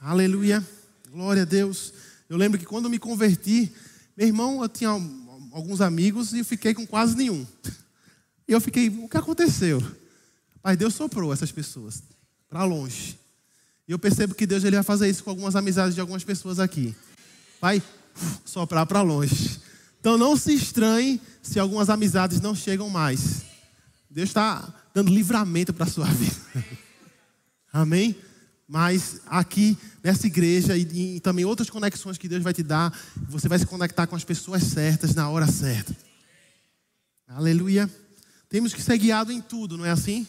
[0.00, 0.66] Aleluia.
[1.08, 1.94] Glória a Deus.
[2.28, 3.72] Eu lembro que quando eu me converti,
[4.16, 4.90] meu irmão, eu tinha
[5.52, 7.46] alguns amigos e eu fiquei com quase nenhum.
[8.48, 9.80] E eu fiquei, o que aconteceu?
[10.62, 12.02] Mas Deus soprou essas pessoas
[12.48, 13.18] para longe.
[13.86, 16.60] E eu percebo que Deus ele vai fazer isso com algumas amizades de algumas pessoas
[16.60, 16.94] aqui.
[17.60, 17.82] Vai
[18.44, 19.60] soprar para longe.
[20.00, 23.42] Então não se estranhe se algumas amizades não chegam mais.
[24.10, 26.36] Deus está dando livramento para a sua vida.
[27.72, 28.14] Amém?
[28.68, 32.96] Mas aqui nessa igreja e, e, também outras conexões que Deus vai te dar,
[33.28, 35.96] você vai se conectar com as pessoas certas na hora certa.
[37.26, 37.90] Aleluia.
[38.48, 40.26] Temos que ser guiados em tudo, não é assim?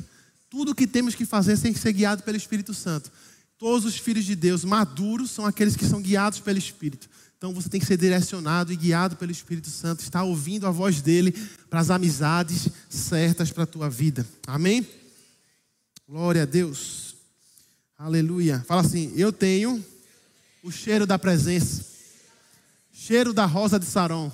[0.53, 3.11] Tudo que temos que fazer tem que ser guiado pelo Espírito Santo.
[3.57, 7.09] Todos os filhos de Deus maduros são aqueles que são guiados pelo Espírito.
[7.35, 11.01] Então você tem que ser direcionado e guiado pelo Espírito Santo, estar ouvindo a voz
[11.01, 11.31] dele
[11.71, 14.27] para as amizades certas para a tua vida.
[14.45, 14.87] Amém?
[16.07, 17.15] Glória a Deus.
[17.97, 18.63] Aleluia.
[18.67, 19.83] Fala assim: Eu tenho
[20.61, 21.83] o cheiro da presença,
[22.91, 24.31] cheiro da rosa de Saron.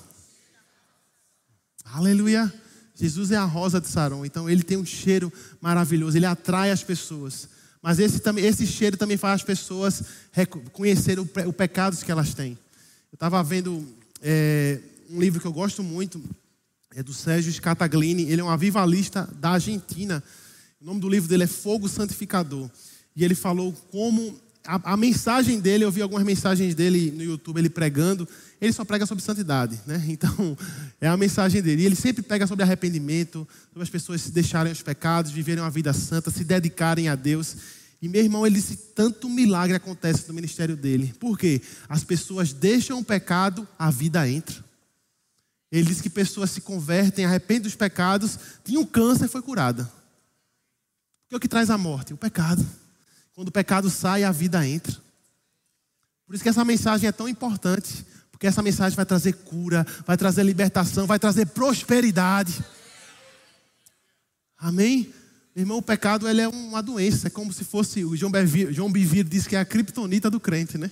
[1.86, 2.54] Aleluia.
[3.00, 5.32] Jesus é a rosa de Saron, então ele tem um cheiro
[5.62, 7.48] maravilhoso, ele atrai as pessoas.
[7.82, 10.04] Mas esse, esse cheiro também faz as pessoas
[10.74, 12.58] conhecer o, o pecados que elas têm.
[13.12, 13.88] Eu estava vendo
[14.22, 16.22] é, um livro que eu gosto muito,
[16.94, 20.22] é do Sérgio Scataglini, ele é um avivalista da Argentina.
[20.82, 22.70] O nome do livro dele é Fogo Santificador.
[23.16, 27.60] E ele falou como a, a, mensagem dele, eu vi algumas mensagens dele no YouTube,
[27.60, 28.28] ele pregando,
[28.60, 30.04] ele só prega sobre santidade, né?
[30.08, 30.58] Então,
[31.00, 31.84] é a mensagem dele.
[31.84, 35.72] E ele sempre prega sobre arrependimento, sobre as pessoas se deixarem os pecados, viverem uma
[35.72, 37.56] vida santa, se dedicarem a Deus.
[38.02, 41.14] E meu irmão, ele disse: tanto milagre acontece no ministério dele.
[41.20, 41.62] Por quê?
[41.88, 44.64] As pessoas deixam o pecado, a vida entra.
[45.72, 49.84] Ele disse que pessoas se convertem, arrependem dos pecados, tinham câncer e foi curada.
[49.84, 52.14] O que é o que traz a morte?
[52.14, 52.66] O pecado.
[53.40, 54.94] Quando o pecado sai, a vida entra.
[56.28, 58.06] Por isso que essa mensagem é tão importante.
[58.30, 62.62] Porque essa mensagem vai trazer cura, vai trazer libertação, vai trazer prosperidade.
[64.58, 65.14] Amém?
[65.56, 69.48] Irmão, o pecado é uma doença, é como se fosse o João Bevere, João diz
[69.48, 70.92] que é a criptonita do crente, né?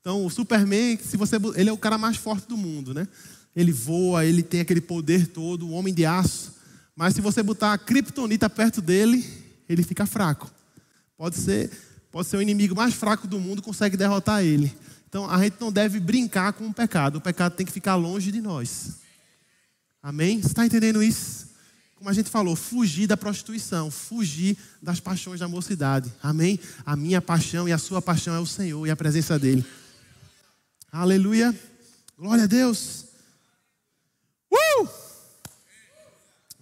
[0.00, 3.08] Então, o Superman, se você, ele é o cara mais forte do mundo, né?
[3.56, 6.54] Ele voa, ele tem aquele poder todo, o homem de aço.
[6.94, 9.28] Mas se você botar a criptonita perto dele,
[9.68, 10.48] ele fica fraco.
[11.22, 11.70] Pode ser,
[12.10, 14.76] pode ser o inimigo mais fraco do mundo, consegue derrotar ele.
[15.08, 17.18] Então a gente não deve brincar com o pecado.
[17.18, 18.94] O pecado tem que ficar longe de nós.
[20.02, 20.40] Amém?
[20.40, 21.46] Você está entendendo isso?
[21.94, 26.12] Como a gente falou, fugir da prostituição, fugir das paixões da mocidade.
[26.20, 26.58] Amém?
[26.84, 29.64] A minha paixão e a sua paixão é o Senhor e a presença dEle.
[30.90, 31.56] Aleluia.
[32.18, 33.04] Glória a Deus.
[34.50, 34.88] Uh!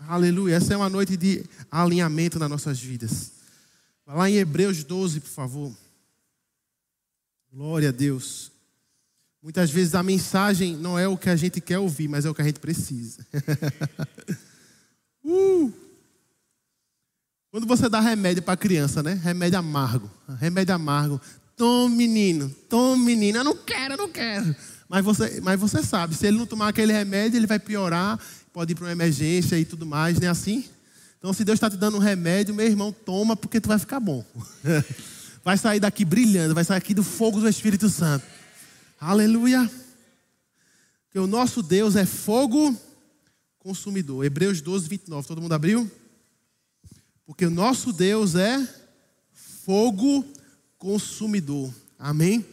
[0.07, 0.57] Aleluia.
[0.57, 3.40] Essa é uma noite de alinhamento nas nossas vidas.
[4.11, 5.73] Vai lá em Hebreus 12, por favor.
[7.53, 8.51] Glória a Deus.
[9.41, 12.35] Muitas vezes a mensagem não é o que a gente quer ouvir, mas é o
[12.35, 13.25] que a gente precisa.
[15.25, 15.73] uh!
[17.53, 19.15] Quando você dá remédio para criança, né?
[19.15, 20.11] Remédio amargo.
[20.41, 21.21] Remédio amargo.
[21.57, 22.51] Tome, menino.
[22.69, 23.39] Tome, menino.
[23.39, 24.57] Eu não quero, eu não quero.
[24.89, 28.19] Mas você, mas você sabe, se ele não tomar aquele remédio, ele vai piorar,
[28.53, 30.69] pode ir para uma emergência e tudo mais, não é assim?
[31.21, 34.01] Então, se Deus está te dando um remédio, meu irmão, toma porque tu vai ficar
[34.01, 34.25] bom.
[35.45, 38.25] vai sair daqui brilhando, vai sair aqui do fogo do Espírito Santo.
[38.99, 39.71] Aleluia.
[41.05, 42.75] Porque o nosso Deus é fogo
[43.59, 44.25] consumidor.
[44.25, 45.29] Hebreus 12, 29.
[45.29, 45.91] Todo mundo abriu?
[47.27, 48.67] Porque o nosso Deus é
[49.35, 50.25] fogo
[50.79, 51.71] consumidor.
[51.99, 52.47] Amém?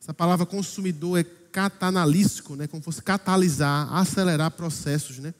[0.00, 2.66] Essa palavra consumidor é catanalístico, né?
[2.66, 5.34] Como fosse catalisar, acelerar processos, né?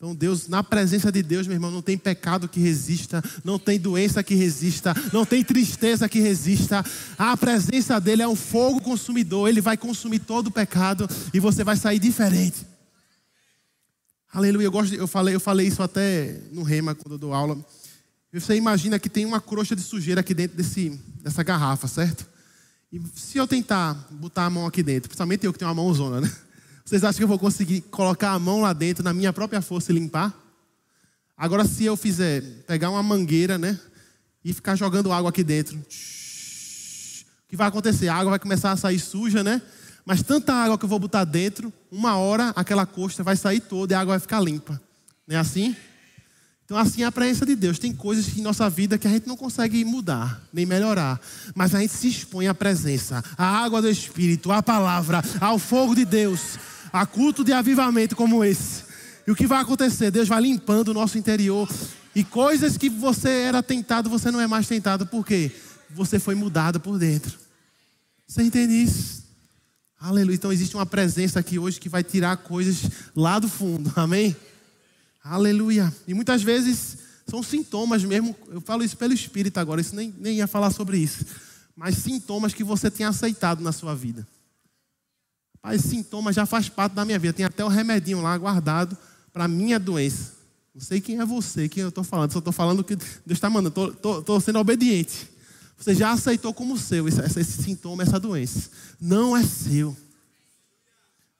[0.00, 3.78] Então, Deus, na presença de Deus, meu irmão, não tem pecado que resista, não tem
[3.78, 6.82] doença que resista, não tem tristeza que resista.
[7.18, 11.62] A presença dele é um fogo consumidor, ele vai consumir todo o pecado e você
[11.62, 12.66] vai sair diferente.
[14.32, 14.64] Aleluia.
[14.64, 17.62] Eu, gosto de, eu, falei, eu falei isso até no Rema, quando eu dou aula.
[18.32, 22.26] Você imagina que tem uma crosta de sujeira aqui dentro desse, dessa garrafa, certo?
[22.90, 26.22] E se eu tentar botar a mão aqui dentro, principalmente eu que tenho uma mãozona,
[26.22, 26.32] né?
[26.84, 29.92] Vocês acham que eu vou conseguir colocar a mão lá dentro na minha própria força
[29.92, 30.34] e limpar?
[31.36, 33.78] Agora, se eu fizer pegar uma mangueira, né?
[34.44, 35.76] E ficar jogando água aqui dentro.
[35.76, 35.82] O
[37.48, 38.08] que vai acontecer?
[38.08, 39.62] A água vai começar a sair suja, né?
[40.04, 43.92] Mas tanta água que eu vou botar dentro, uma hora aquela costa vai sair toda
[43.92, 44.80] e a água vai ficar limpa.
[45.26, 45.76] Não é assim?
[46.70, 47.80] Então, assim a presença de Deus.
[47.80, 51.20] Tem coisas em nossa vida que a gente não consegue mudar, nem melhorar.
[51.52, 55.96] Mas a gente se expõe à presença, à água do Espírito, à palavra, ao fogo
[55.96, 56.60] de Deus
[56.92, 58.84] a culto de avivamento como esse.
[59.26, 60.12] E o que vai acontecer?
[60.12, 61.68] Deus vai limpando o nosso interior.
[62.14, 65.04] E coisas que você era tentado, você não é mais tentado.
[65.04, 65.50] Por quê?
[65.90, 67.36] Você foi mudado por dentro.
[68.28, 69.24] Você entende isso?
[70.00, 70.36] Aleluia.
[70.36, 73.92] Então existe uma presença aqui hoje que vai tirar coisas lá do fundo.
[73.96, 74.36] Amém?
[75.22, 75.94] Aleluia.
[76.06, 78.34] E muitas vezes são sintomas mesmo.
[78.48, 79.80] Eu falo isso pelo Espírito agora.
[79.80, 81.24] Isso nem, nem ia falar sobre isso.
[81.76, 84.26] mas sintomas que você tem aceitado na sua vida.
[85.56, 87.34] Rapaz, sintomas já faz parte da minha vida.
[87.34, 88.96] Tem até o remedinho lá guardado
[89.32, 90.34] para minha doença.
[90.74, 92.32] Não sei quem é você, quem eu estou falando.
[92.32, 93.92] Só estou falando que Deus está mandando.
[93.92, 95.28] Estou sendo obediente.
[95.78, 98.70] Você já aceitou como seu esse, esse sintoma, essa doença.
[99.00, 99.96] Não é seu.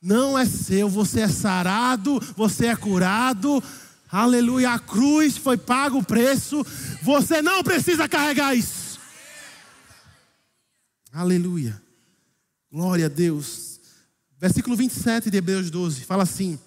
[0.01, 0.89] Não é seu.
[0.89, 3.63] Você é sarado, você é curado.
[4.11, 4.73] Aleluia.
[4.73, 6.65] A cruz foi pago o preço.
[7.03, 8.99] Você não precisa carregar isso.
[11.13, 11.81] Aleluia.
[12.73, 13.81] Glória a Deus.
[14.39, 16.59] Versículo 27 de Hebreus 12 fala assim: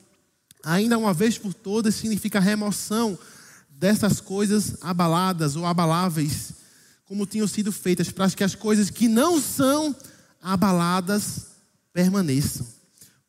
[0.63, 3.17] Ainda uma vez por todas significa remoção
[3.69, 6.53] dessas coisas abaladas ou abaláveis,
[7.03, 9.95] como tinham sido feitas, para que as coisas que não são
[10.41, 11.47] abaladas
[11.91, 12.72] permaneçam.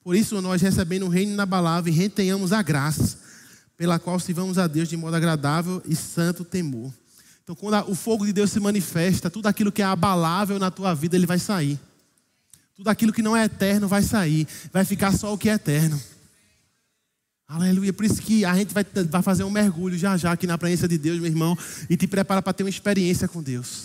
[0.05, 3.19] Por isso, nós recebendo o reino inabalável, retenhamos a graça,
[3.75, 6.93] pela qual sirvamos a Deus de modo agradável e santo temor.
[7.43, 10.95] Então, quando o fogo de Deus se manifesta, tudo aquilo que é abalável na tua
[10.95, 11.81] vida, ele vai sair.
[12.77, 14.47] Tudo aquilo que não é eterno vai sair.
[14.71, 16.01] Vai ficar só o que é eterno.
[17.47, 17.93] Aleluia.
[17.93, 20.88] Por isso que a gente vai, vai fazer um mergulho já já aqui na presença
[20.88, 21.57] de Deus, meu irmão,
[21.88, 23.85] e te prepara para ter uma experiência com Deus.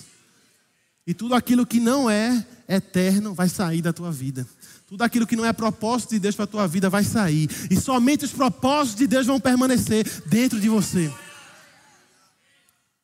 [1.06, 4.48] E tudo aquilo que não é eterno vai sair da tua vida.
[4.90, 7.48] Tudo aquilo que não é propósito de Deus para a tua vida vai sair.
[7.70, 11.14] E somente os propósitos de Deus vão permanecer dentro de você.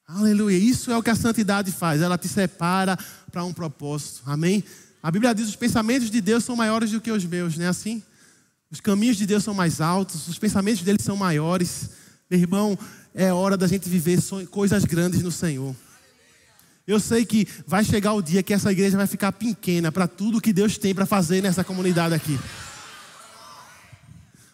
[0.08, 0.58] Aleluia.
[0.58, 2.02] Isso é o que a santidade faz.
[2.02, 2.98] Ela te separa
[3.32, 4.24] para um propósito.
[4.26, 4.64] Amém?
[5.02, 7.68] A Bíblia diz: os pensamentos de Deus são maiores do que os meus, não é
[7.68, 8.02] assim?
[8.72, 11.92] Os caminhos de Deus são mais altos, os pensamentos dele são maiores.
[12.28, 12.80] Meu irmão,
[13.14, 14.20] é hora da gente viver
[14.50, 15.76] coisas grandes no Senhor.
[16.88, 20.42] Eu sei que vai chegar o dia que essa igreja vai ficar pequena para tudo
[20.42, 22.38] que Deus tem para fazer nessa comunidade aqui.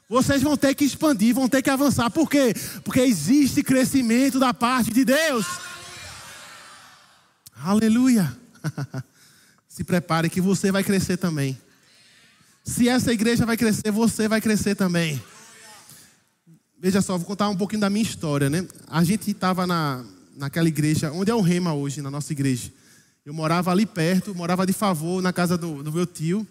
[0.08, 2.10] Vocês vão ter que expandir, vão ter que avançar.
[2.10, 2.54] Por quê?
[2.84, 5.46] Porque existe crescimento da parte de Deus.
[7.56, 8.38] Aleluia.
[9.68, 11.58] Se prepare que você vai crescer também.
[12.64, 15.22] Se essa igreja vai crescer, você vai crescer também.
[16.80, 18.68] Veja só, vou contar um pouquinho da minha história, né?
[18.88, 20.04] A gente estava na,
[20.42, 22.72] naquela igreja, onde é o Rema hoje, na nossa igreja.
[23.24, 26.46] Eu morava ali perto, morava de favor na casa do, do meu tio.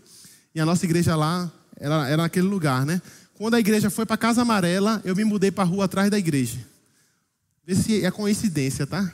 [0.54, 3.02] E a nossa igreja lá era, era naquele lugar, né?
[3.34, 6.18] Quando a igreja foi para Casa Amarela, eu me mudei para a rua atrás da
[6.18, 6.58] igreja.
[7.66, 9.12] Vê se é coincidência, tá?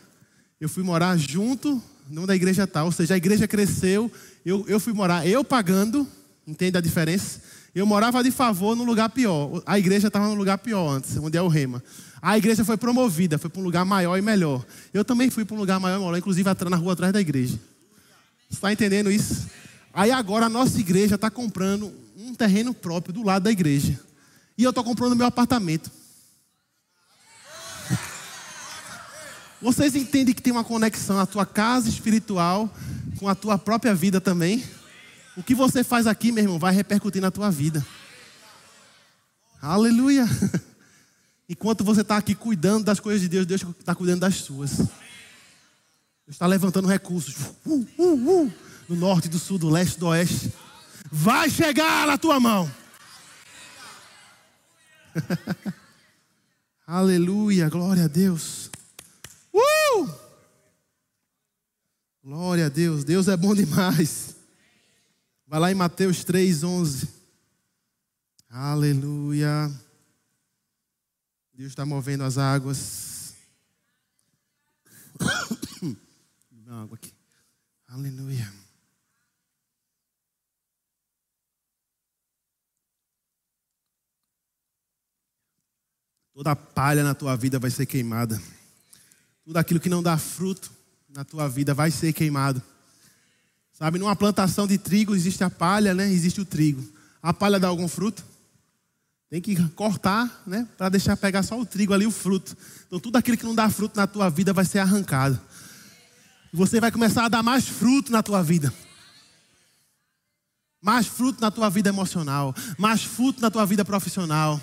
[0.61, 2.87] Eu fui morar junto não da igreja tal.
[2.87, 4.13] Ou seja, a igreja cresceu,
[4.45, 6.07] eu, eu fui morar, eu pagando,
[6.47, 7.41] entende a diferença?
[7.77, 9.63] Eu morava de favor num lugar pior.
[9.67, 11.85] A igreja estava num lugar pior antes, onde é o Rema.
[12.23, 14.65] A igreja foi promovida, foi para um lugar maior e melhor.
[14.95, 17.61] Eu também fui para um lugar maior e melhor, inclusive na rua atrás da igreja.
[18.49, 19.47] Você está entendendo isso?
[19.93, 24.01] Aí agora a nossa igreja está comprando um terreno próprio do lado da igreja.
[24.57, 25.91] E eu estou comprando meu apartamento.
[29.61, 32.75] Vocês entendem que tem uma conexão a tua casa espiritual
[33.19, 34.65] com a tua própria vida também?
[35.37, 37.87] O que você faz aqui, meu irmão, vai repercutir na tua vida.
[39.61, 40.25] Aleluia.
[41.49, 44.79] Enquanto você está aqui cuidando das coisas de Deus, Deus está cuidando das suas.
[44.79, 44.89] Deus
[46.29, 47.35] está levantando recursos.
[47.65, 48.53] Uh, uh, uh,
[48.89, 50.53] do norte, do sul, do leste, do oeste.
[51.11, 52.71] Vai chegar na tua mão.
[56.87, 58.71] Aleluia, glória a Deus.
[59.53, 60.09] Uh!
[62.25, 64.36] Glória a Deus, Deus é bom demais.
[65.57, 67.09] Vai lá em Mateus 3, 11.
[68.51, 69.73] Aleluia.
[71.55, 73.35] Deus está movendo as águas.
[76.69, 77.11] Água aqui.
[77.89, 78.53] Aleluia.
[86.35, 88.39] Toda palha na tua vida vai ser queimada.
[89.43, 90.71] Tudo aquilo que não dá fruto
[91.09, 92.63] na tua vida vai ser queimado.
[93.79, 96.11] Sabe, numa plantação de trigo existe a palha, né?
[96.11, 96.83] Existe o trigo.
[97.23, 98.25] A palha dá algum fruto?
[99.29, 100.67] Tem que cortar, né?
[100.79, 102.57] Para deixar pegar só o trigo ali, o fruto.
[102.87, 105.39] Então tudo aquilo que não dá fruto na tua vida vai ser arrancado.
[106.55, 108.73] Você vai começar a dar mais fruto na tua vida.
[110.81, 112.55] Mais fruto na tua vida emocional.
[112.79, 114.59] Mais fruto na tua vida profissional.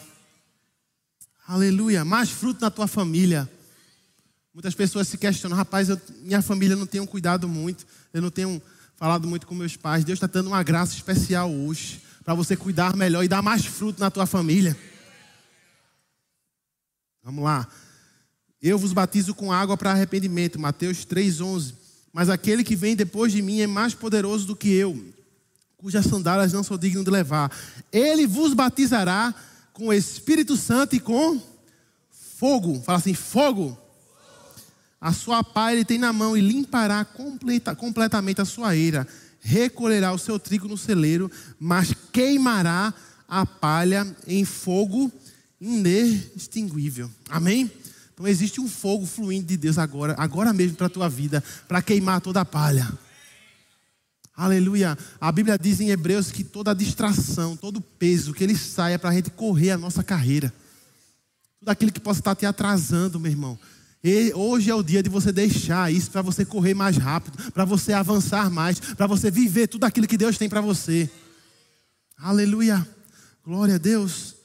[1.47, 2.03] Aleluia.
[2.03, 3.47] Mais fruto na tua família.
[4.51, 8.61] Muitas pessoas se questionam, rapaz, eu, minha família não tem cuidado muito, eu não tenho
[9.03, 10.05] falado muito com meus pais.
[10.05, 13.99] Deus está dando uma graça especial hoje para você cuidar melhor e dar mais fruto
[13.99, 14.77] na tua família.
[17.21, 17.67] Vamos lá.
[18.61, 21.73] Eu vos batizo com água para arrependimento, Mateus 3,11.
[22.13, 25.13] Mas aquele que vem depois de mim é mais poderoso do que eu,
[25.75, 27.51] cujas sandálias não sou digno de levar.
[27.91, 29.35] Ele vos batizará
[29.73, 31.41] com o Espírito Santo e com
[32.09, 32.81] fogo.
[32.83, 33.77] Fala assim: fogo.
[35.03, 39.05] A sua pá ele tem na mão e limpará completa, completamente a sua eira.
[39.41, 41.29] Recolherá o seu trigo no celeiro,
[41.59, 42.93] mas queimará
[43.27, 45.11] a palha em fogo
[45.59, 47.11] inextinguível.
[47.29, 47.69] Amém?
[48.13, 51.81] Então existe um fogo fluindo de Deus agora, agora mesmo para a tua vida, para
[51.81, 52.89] queimar toda a palha.
[54.33, 54.97] Aleluia.
[55.19, 59.13] A Bíblia diz em Hebreus que toda distração, todo peso que ele saia para a
[59.13, 60.53] gente correr a nossa carreira.
[61.59, 63.59] Tudo aquilo que possa estar te atrasando, meu irmão.
[64.03, 67.63] E hoje é o dia de você deixar isso para você correr mais rápido, para
[67.63, 71.09] você avançar mais, para você viver tudo aquilo que Deus tem para você.
[72.17, 72.85] Aleluia.
[73.45, 74.35] Glória a Deus.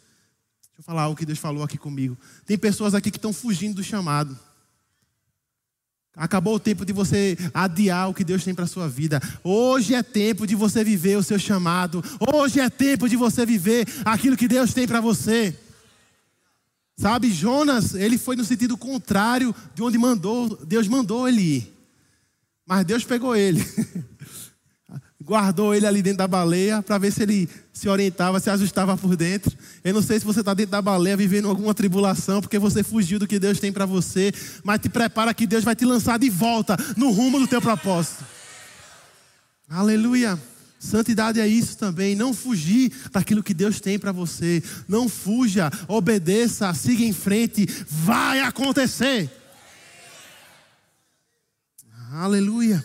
[0.63, 2.17] Deixa eu falar o que Deus falou aqui comigo.
[2.47, 4.39] Tem pessoas aqui que estão fugindo do chamado.
[6.15, 9.21] Acabou o tempo de você adiar o que Deus tem para a sua vida.
[9.43, 12.03] Hoje é tempo de você viver o seu chamado.
[12.33, 15.57] Hoje é tempo de você viver aquilo que Deus tem para você.
[16.99, 21.75] Sabe, Jonas, ele foi no sentido contrário de onde mandou, Deus mandou ele ir.
[22.67, 23.65] Mas Deus pegou ele.
[25.29, 29.15] guardou ele ali dentro da baleia para ver se ele se orientava, se ajustava por
[29.15, 29.55] dentro.
[29.85, 33.19] Eu não sei se você está dentro da baleia vivendo alguma tribulação, porque você fugiu
[33.19, 34.33] do que Deus tem para você,
[34.65, 38.25] mas te prepara que Deus vai te lançar de volta no rumo do teu propósito.
[39.69, 40.41] Aleluia.
[40.79, 44.63] Santidade é isso também, não fugir daquilo que Deus tem para você.
[44.87, 49.31] Não fuja, obedeça, siga em frente, vai acontecer.
[52.13, 52.85] Aleluia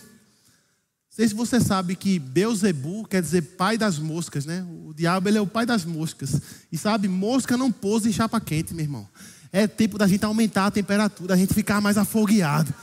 [1.14, 4.66] sei se você sabe que Beuzebu quer dizer pai das moscas, né?
[4.84, 6.40] O diabo ele é o pai das moscas.
[6.72, 9.08] E sabe, mosca não pousa em chapa quente, meu irmão.
[9.52, 12.74] É tempo da gente aumentar a temperatura, a gente ficar mais afogueado.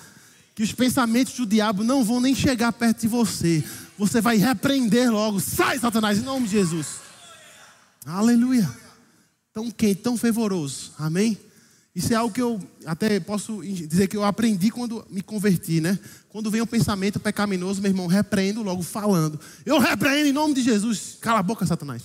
[0.56, 3.66] Que os pensamentos do diabo não vão nem chegar perto de você.
[4.02, 5.40] Você vai repreender logo.
[5.40, 7.02] Sai, Satanás, em nome de Jesus.
[8.04, 8.68] Aleluia.
[9.54, 10.92] Tão quente, tão fervoroso.
[10.98, 11.38] Amém?
[11.94, 16.00] Isso é algo que eu até posso dizer que eu aprendi quando me converti, né?
[16.30, 19.40] Quando vem um pensamento pecaminoso, meu irmão, repreendo logo falando.
[19.64, 21.20] Eu repreendo em nome de Jesus.
[21.22, 22.02] Cala a boca, Satanás.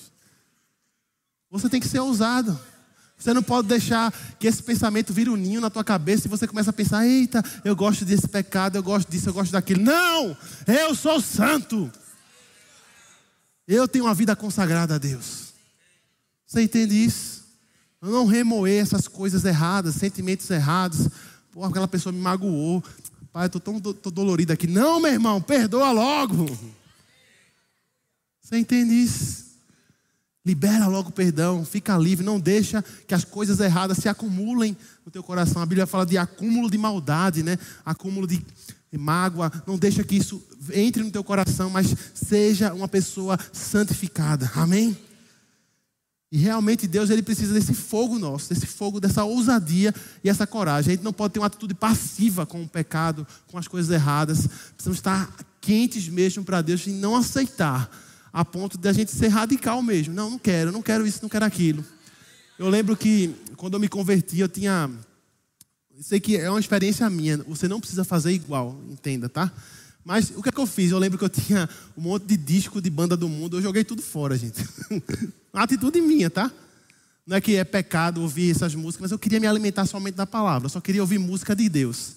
[1.50, 2.60] Você tem que ser ousado.
[3.18, 6.46] Você não pode deixar que esse pensamento vire um ninho na tua cabeça e você
[6.46, 9.82] começa a pensar: eita, eu gosto desse pecado, eu gosto disso, eu gosto daquilo.
[9.82, 10.36] Não!
[10.66, 11.90] Eu sou santo.
[13.66, 15.46] Eu tenho uma vida consagrada a Deus.
[16.46, 17.44] Você entende isso?
[18.00, 21.08] Não remoer essas coisas erradas, sentimentos errados.
[21.50, 22.84] Pô, aquela pessoa me magoou.
[23.32, 24.66] Pai, eu estou tão tô dolorido aqui.
[24.66, 26.46] Não, meu irmão, perdoa logo.
[28.40, 29.45] Você entende isso?
[30.46, 35.10] Libera logo o perdão, fica livre, não deixa que as coisas erradas se acumulem no
[35.10, 35.60] teu coração.
[35.60, 37.58] A Bíblia fala de acúmulo de maldade, né?
[37.84, 38.40] Acúmulo de
[38.96, 39.50] mágoa.
[39.66, 40.40] Não deixa que isso
[40.72, 44.48] entre no teu coração, mas seja uma pessoa santificada.
[44.54, 44.96] Amém?
[46.30, 49.92] E realmente Deus ele precisa desse fogo nosso, desse fogo, dessa ousadia
[50.22, 50.92] e essa coragem.
[50.92, 54.46] A gente não pode ter uma atitude passiva com o pecado, com as coisas erradas.
[54.74, 55.28] Precisamos estar
[55.60, 57.90] quentes mesmo para Deus e não aceitar
[58.36, 60.12] a ponto de a gente ser radical mesmo.
[60.12, 61.82] Não, não quero, não quero isso, não quero aquilo.
[62.58, 64.90] Eu lembro que quando eu me converti, eu tinha.
[66.02, 69.50] Sei que é uma experiência minha, você não precisa fazer igual, entenda, tá?
[70.04, 70.90] Mas o que é que eu fiz?
[70.90, 71.66] Eu lembro que eu tinha
[71.96, 74.62] um monte de disco de banda do mundo, eu joguei tudo fora, gente.
[75.50, 76.52] Uma atitude minha, tá?
[77.26, 80.26] Não é que é pecado ouvir essas músicas, mas eu queria me alimentar somente da
[80.26, 80.66] palavra.
[80.66, 82.16] Eu só queria ouvir música de Deus.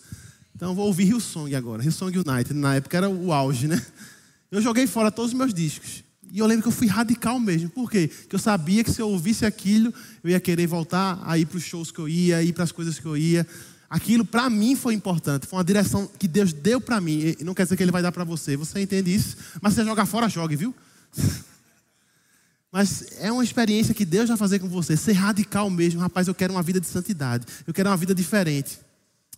[0.54, 1.82] Então eu vou ouvir Hillsong agora.
[1.82, 3.82] Hillsong United, na época era o auge, né?
[4.52, 6.09] Eu joguei fora todos os meus discos.
[6.32, 7.70] E eu lembro que eu fui radical mesmo.
[7.70, 8.10] Por quê?
[8.22, 11.58] Porque eu sabia que se eu ouvisse aquilo, eu ia querer voltar a ir para
[11.58, 13.46] os shows que eu ia, ir para as coisas que eu ia.
[13.90, 17.36] Aquilo para mim foi importante, foi uma direção que Deus deu para mim.
[17.40, 19.36] E não quer dizer que Ele vai dar para você, você entende isso?
[19.60, 20.76] Mas se você jogar fora, jogue, viu?
[22.72, 26.00] Mas é uma experiência que Deus vai fazer com você, ser radical mesmo.
[26.00, 28.78] Rapaz, eu quero uma vida de santidade, eu quero uma vida diferente.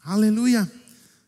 [0.03, 0.69] Aleluia.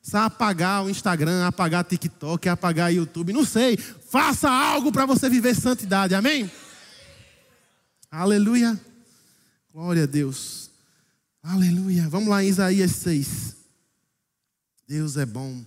[0.02, 3.80] Sabe apagar o Instagram, apagar TikTok, apagar YouTube, não sei.
[4.14, 6.52] Faça algo para você viver santidade, amém?
[8.12, 8.80] Aleluia.
[9.72, 10.70] Glória a Deus.
[11.42, 12.08] Aleluia.
[12.10, 13.56] Vamos lá em Isaías 6.
[14.88, 15.66] Deus é bom.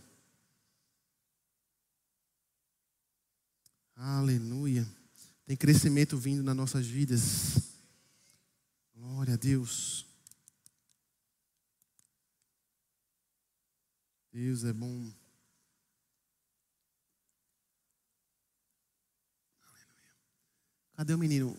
[3.97, 4.87] Aleluia.
[5.45, 7.75] Tem crescimento vindo nas nossas vidas.
[8.95, 10.07] Glória a Deus.
[14.33, 15.11] Deus é bom.
[20.97, 21.55] Cadê o menino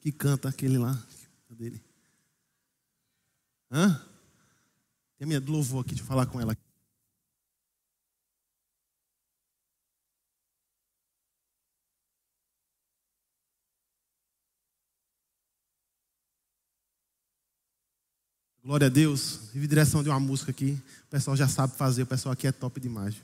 [0.00, 0.96] que canta aquele lá?
[1.48, 1.82] Cadê ele?
[3.70, 3.94] Hã?
[5.18, 6.56] Tem a minha louvor aqui, deixa eu falar com ela.
[18.62, 19.50] Glória a Deus.
[19.52, 20.80] Vive direção de uma música aqui.
[21.06, 23.16] O pessoal já sabe fazer, o pessoal aqui é top demais.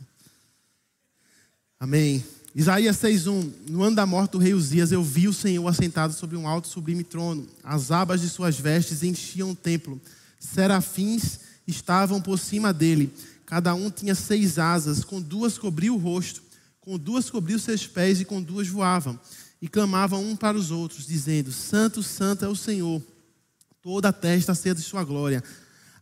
[1.79, 2.25] Amém.
[2.55, 6.37] Isaías 6:1 No ano da morte do rei Uzias, eu vi o Senhor assentado sobre
[6.37, 7.49] um alto sublime trono.
[7.65, 10.01] As abas de suas vestes enchiam o templo.
[10.39, 13.13] Serafins estavam por cima dele.
[13.45, 16.43] Cada um tinha seis asas, com duas cobriu o rosto,
[16.81, 19.19] com duas cobriu seus pés e com duas voavam.
[19.61, 23.03] E clamavam um para os outros, dizendo: Santo, Santo é o Senhor.
[23.83, 25.43] Toda a testa cheia de sua glória.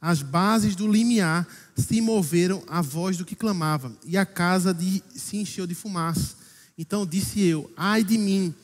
[0.03, 1.47] As bases do limiar
[1.77, 6.42] se moveram à voz do que clamava, e a casa de, se encheu de fumaça.
[6.77, 8.55] Então disse eu: Ai de mim,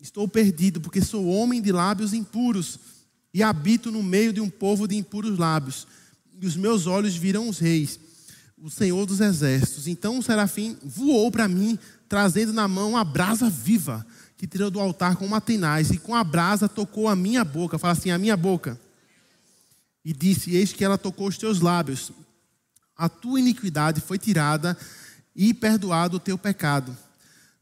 [0.00, 2.78] estou perdido, porque sou homem de lábios impuros
[3.32, 5.86] e habito no meio de um povo de impuros lábios.
[6.40, 7.98] E os meus olhos viram os reis,
[8.58, 9.86] o Senhor dos exércitos.
[9.86, 11.78] Então o serafim voou para mim,
[12.08, 16.14] trazendo na mão a brasa viva, que tirou do altar com uma tenaz, e com
[16.14, 17.78] a brasa tocou a minha boca.
[17.78, 18.78] Fala assim: a minha boca.
[20.04, 22.10] E disse: Eis que ela tocou os teus lábios.
[22.96, 24.76] A tua iniquidade foi tirada
[25.34, 26.96] e perdoado o teu pecado.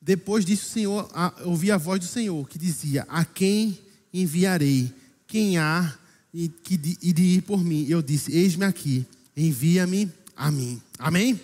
[0.00, 1.10] Depois disso, o Senhor,
[1.44, 3.78] ouvi a voz do Senhor que dizia: A quem
[4.12, 4.92] enviarei?
[5.26, 5.94] Quem há
[6.32, 7.86] e, que, e de ir por mim?
[7.88, 10.80] Eu disse: Eis-me aqui, envia-me a mim.
[10.98, 11.40] Amém?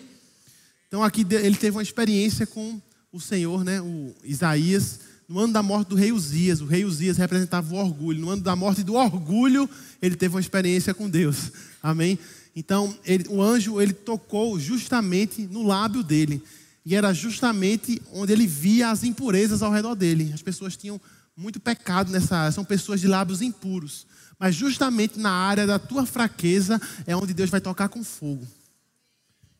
[0.86, 2.80] Então aqui ele teve uma experiência com
[3.12, 3.80] o Senhor, né?
[3.80, 6.61] O Isaías, no ano da morte do rei Uzias.
[6.61, 8.20] O rei Uzias representava o orgulho.
[8.20, 9.68] No ano da morte do orgulho,
[10.00, 11.52] ele teve uma experiência com Deus.
[11.82, 12.18] Amém?
[12.57, 16.42] Então, ele, o anjo ele tocou justamente no lábio dele.
[16.85, 20.32] E era justamente onde ele via as impurezas ao redor dele.
[20.35, 21.01] As pessoas tinham
[21.37, 24.07] muito pecado nessa área, são pessoas de lábios impuros.
[24.39, 28.47] Mas justamente na área da tua fraqueza é onde Deus vai tocar com fogo.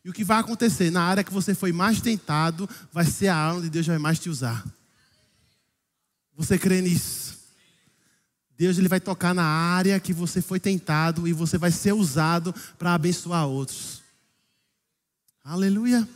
[0.03, 0.91] E o que vai acontecer?
[0.91, 4.19] Na área que você foi mais tentado, vai ser a área onde Deus vai mais
[4.19, 4.63] te usar.
[6.35, 7.33] Você crê nisso?
[8.57, 12.53] Deus ele vai tocar na área que você foi tentado e você vai ser usado
[12.77, 14.03] para abençoar outros.
[15.43, 16.07] Aleluia.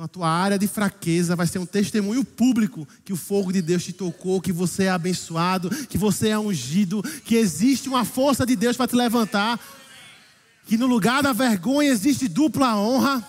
[0.00, 3.60] Então a tua área de fraqueza vai ser um testemunho público que o fogo de
[3.60, 8.46] Deus te tocou, que você é abençoado, que você é ungido, que existe uma força
[8.46, 9.60] de Deus para te levantar,
[10.64, 13.22] que no lugar da vergonha existe dupla honra.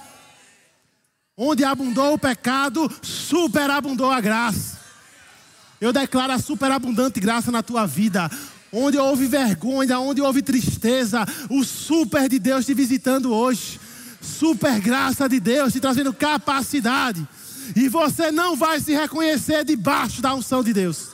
[1.36, 4.80] Onde abundou o pecado, superabundou a graça.
[5.82, 8.32] Eu declaro a superabundante graça na tua vida.
[8.72, 13.91] Onde houve vergonha, onde houve tristeza, o super de Deus te visitando hoje
[14.22, 17.28] super graça de Deus te trazendo capacidade.
[17.76, 21.10] E você não vai se reconhecer debaixo da unção de Deus.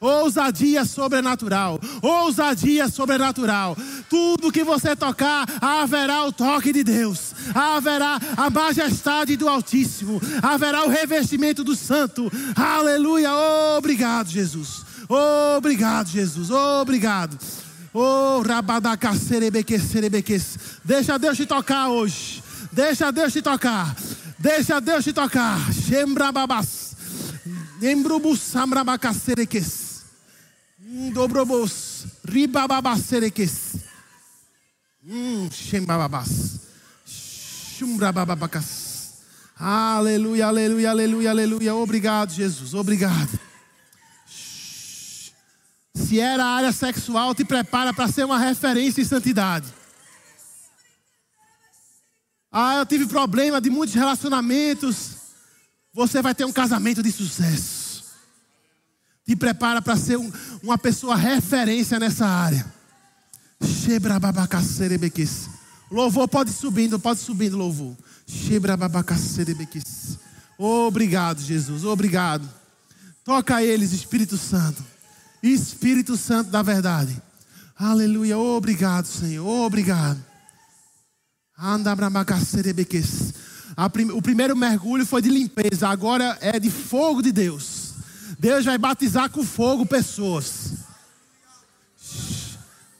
[0.00, 3.76] Ousadia sobrenatural, ousadia sobrenatural.
[4.08, 10.84] Tudo que você tocar, haverá o toque de Deus, haverá a majestade do Altíssimo, haverá
[10.84, 12.30] o revestimento do Santo.
[12.54, 13.30] Aleluia!
[13.76, 14.84] Obrigado, Jesus.
[15.56, 16.48] Obrigado, Jesus.
[16.48, 17.36] Obrigado.
[17.92, 20.58] Oh, rabadacacerebequecerebeques.
[20.84, 22.42] Deixa Deus te tocar hoje.
[22.72, 23.96] Deixa Deus te tocar.
[24.38, 25.58] Deixa Deus te tocar.
[25.72, 26.94] Xembrababas.
[27.82, 30.04] Embrubus samrabacacereques.
[31.12, 32.06] Dobrobos.
[32.24, 33.76] Ribababacereques.
[35.04, 36.60] Hum, xembababas.
[37.06, 38.86] Xumbrababacas.
[39.56, 41.74] Aleluia, aleluia, aleluia, aleluia.
[41.74, 42.74] Obrigado, Jesus.
[42.74, 43.47] Obrigado.
[46.06, 49.66] Se era a área sexual, te prepara para ser uma referência em santidade.
[52.50, 55.16] Ah, eu tive problema de muitos relacionamentos.
[55.92, 58.04] Você vai ter um casamento de sucesso.
[59.26, 60.32] Te prepara para ser um,
[60.62, 62.64] uma pessoa referência nessa área.
[65.90, 67.96] Louvor pode subindo, pode subindo, louvor.
[70.58, 71.84] Obrigado, Jesus.
[71.84, 72.48] Obrigado.
[73.24, 74.82] Toca eles, Espírito Santo.
[75.42, 77.20] Espírito Santo da verdade.
[77.78, 78.38] Aleluia.
[78.38, 79.66] Obrigado, Senhor.
[79.66, 80.18] Obrigado.
[84.14, 87.94] O primeiro mergulho foi de limpeza, agora é de fogo de Deus.
[88.38, 90.74] Deus vai batizar com fogo pessoas.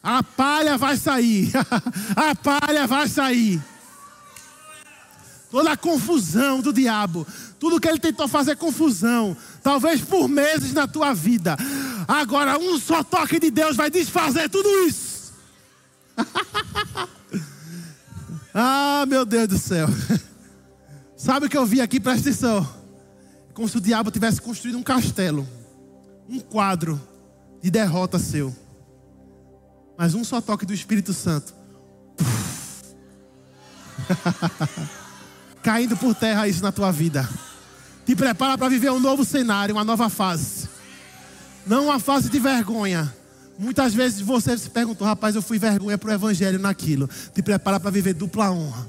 [0.03, 1.53] A palha vai sair.
[2.17, 3.63] A palha vai sair.
[5.51, 7.27] Toda a confusão do diabo,
[7.59, 11.57] tudo que ele tentou fazer confusão, talvez por meses na tua vida.
[12.09, 15.35] Agora, um só toque de Deus vai desfazer tudo isso.
[18.55, 19.87] ah, meu Deus do céu.
[21.15, 22.01] Sabe o que eu vi aqui?
[22.01, 22.67] Presta atenção.
[23.53, 25.47] Como se o diabo tivesse construído um castelo,
[26.27, 26.99] um quadro
[27.61, 28.57] de derrota seu.
[29.99, 31.55] Mas um só toque do Espírito Santo.
[35.63, 37.29] Caindo por terra isso na tua vida.
[38.07, 40.58] Te prepara para viver um novo cenário, uma nova fase.
[41.69, 43.13] Não uma fase de vergonha,
[43.59, 47.11] Muitas vezes você se perguntou, rapaz, eu fui vergonha para o evangelho naquilo.
[47.35, 48.89] Te prepara para viver dupla honra.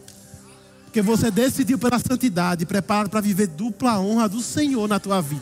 [0.85, 5.41] Porque você decidiu pela santidade, prepara para viver dupla honra do Senhor na tua vida.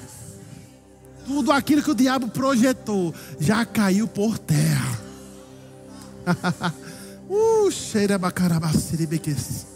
[1.25, 4.97] Tudo aquilo que o diabo projetou já caiu por terra.
[7.29, 9.67] uh, cheira bacarabaciribeques.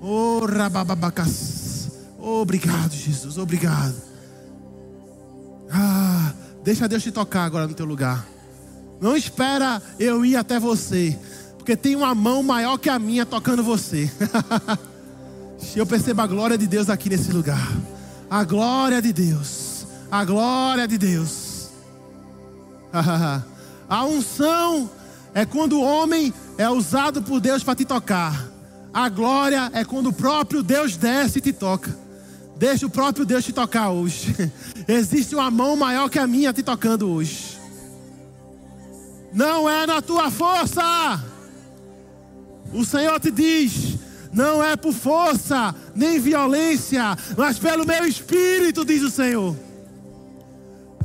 [0.00, 0.40] Oh.
[2.18, 3.36] Obrigado, Jesus.
[3.36, 3.94] Obrigado.
[5.70, 6.32] Ah,
[6.64, 8.26] deixa Deus te tocar agora no teu lugar.
[9.00, 11.16] Não espera eu ir até você,
[11.58, 14.10] porque tem uma mão maior que a minha tocando você.
[15.76, 17.70] eu percebo a glória de Deus aqui nesse lugar.
[18.30, 19.86] A glória de Deus.
[20.10, 21.68] A glória de Deus.
[23.88, 24.90] a unção
[25.34, 28.48] é quando o homem é usado por Deus para te tocar.
[28.92, 32.03] A glória é quando o próprio Deus desce e te toca.
[32.64, 34.50] Deixa o próprio Deus te tocar hoje.
[34.88, 37.60] Existe uma mão maior que a minha te tocando hoje.
[39.34, 41.22] Não é na tua força.
[42.72, 43.98] O Senhor te diz:
[44.32, 49.54] não é por força, nem violência, mas pelo meu espírito, diz o Senhor.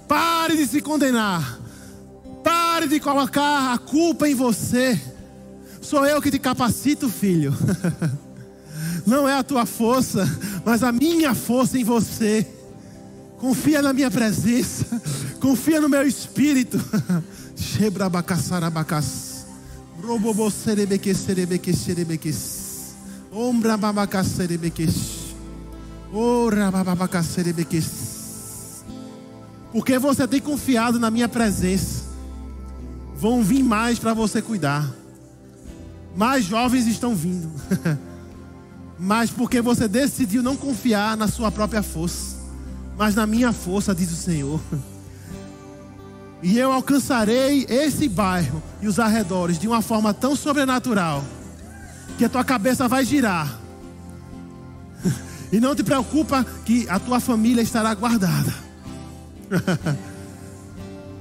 [0.08, 1.60] Pare de se condenar.
[2.42, 4.98] Pare de colocar a culpa em você.
[5.82, 7.54] Sou eu que te capacito, filho.
[9.06, 10.26] Não é a tua força,
[10.66, 12.46] mas a minha força em você.
[13.38, 14.86] Confia na minha presença.
[15.40, 16.78] Confia no meu espírito.
[29.72, 32.04] Porque você tem confiado na minha presença.
[33.16, 34.90] Vão vir mais para você cuidar.
[36.16, 37.50] Mais jovens estão vindo.
[39.00, 42.36] mas porque você decidiu não confiar na sua própria força,
[42.98, 44.60] mas na minha força, diz o Senhor.
[46.42, 51.22] E eu alcançarei esse bairro e os arredores de uma forma tão sobrenatural
[52.18, 53.60] que a tua cabeça vai girar.
[55.52, 58.54] E não te preocupa que a tua família estará guardada.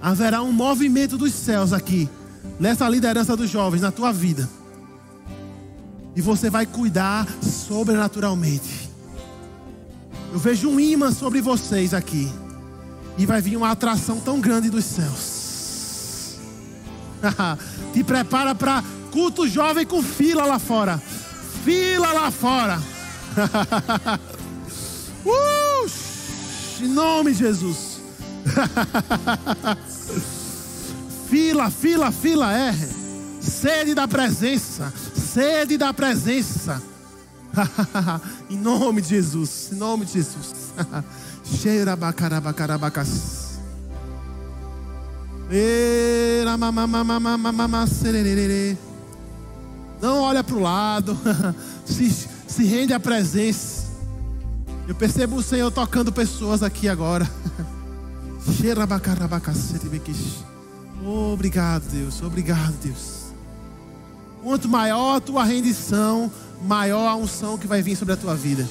[0.01, 2.09] Haverá um movimento dos céus aqui,
[2.61, 4.49] nessa liderança dos jovens, na tua vida.
[6.19, 8.91] E você vai cuidar sobrenaturalmente.
[10.33, 12.29] Eu vejo um imã sobre vocês aqui.
[13.17, 16.39] E vai vir uma atração tão grande dos céus.
[17.95, 21.01] Te prepara para culto jovem com fila lá fora.
[21.65, 22.83] Fila lá fora.
[25.25, 25.87] uh,
[26.83, 28.01] em nome de Jesus.
[31.31, 32.75] fila, fila, fila é.
[33.41, 34.93] Sede da presença
[35.29, 36.83] sede da presença.
[38.51, 40.73] em nome de Jesus, em nome de Jesus.
[41.45, 43.59] Cheira bacarabacarabacas.
[50.01, 51.19] Não olha para o lado,
[51.85, 53.89] se, se rende à presença.
[54.87, 57.29] Eu percebo o Senhor tocando pessoas aqui agora.
[61.05, 62.23] Obrigado, Deus.
[62.23, 63.18] Obrigado, Deus.
[64.49, 66.33] Quanto maior a tua rendição,
[66.63, 68.67] maior a unção que vai vir sobre a tua vida.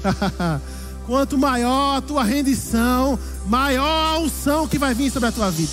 [1.04, 5.70] Quanto maior a tua rendição, maior a unção que vai vir sobre a tua vida.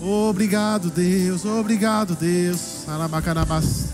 [0.00, 1.44] Obrigado, Deus.
[1.44, 2.88] Obrigado, Deus.
[2.88, 3.90] Arabacarabas.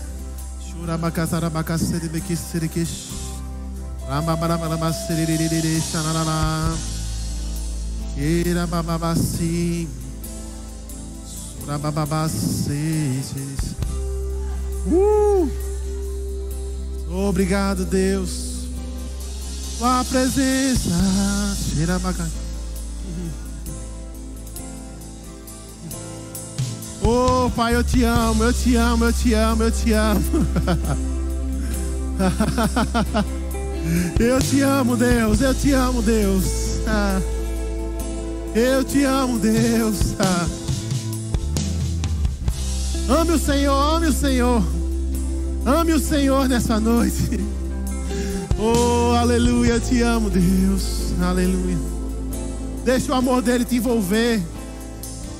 [0.69, 2.89] Churabacasarabacacerebequecerequex.
[4.07, 5.81] Ramabarabarabaceriririri.
[5.81, 6.73] Xanarará.
[8.15, 9.89] Queirabababacim.
[11.59, 13.33] Surabababaceis.
[14.87, 15.49] Uh!
[17.09, 18.67] Obrigado, Deus.
[19.77, 20.89] Tua presença.
[21.73, 22.43] Cheirabacacim.
[27.05, 30.21] Oh, Pai, eu te amo, eu te amo, eu te amo, eu te amo.
[34.17, 36.45] eu te amo, Deus, eu te amo, Deus.
[38.55, 40.15] Eu te amo, Deus.
[43.09, 44.63] Ame o Senhor, ame o Senhor.
[45.65, 47.37] Ame o Senhor nessa noite.
[48.57, 51.11] Oh, aleluia, eu te amo, Deus.
[51.21, 51.77] Aleluia.
[52.85, 54.41] Deixa o amor dele te envolver.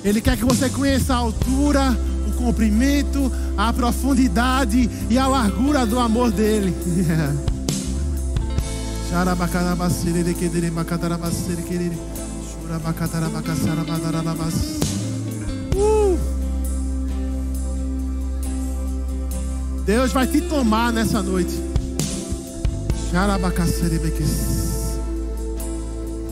[0.03, 1.97] Ele quer que você conheça a altura,
[2.27, 6.73] o comprimento, a profundidade e a largura do amor dele.
[15.75, 16.17] Uh!
[19.85, 21.53] Deus vai te tomar nessa noite.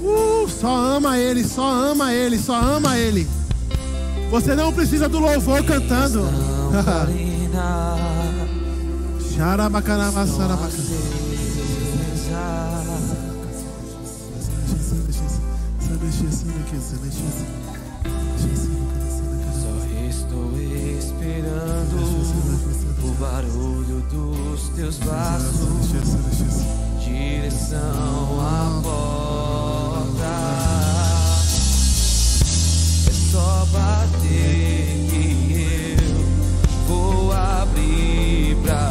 [0.02, 3.28] Uh, só ama Ele, só ama Ele, só ama Ele.
[4.32, 6.22] Você não precisa do louvor cantando.
[19.54, 20.58] Só estou
[20.98, 21.98] esperando
[23.04, 25.92] o barulho dos teus braços,
[27.04, 30.71] direção à porta.
[33.72, 38.91] Bater que eu vou abrir pra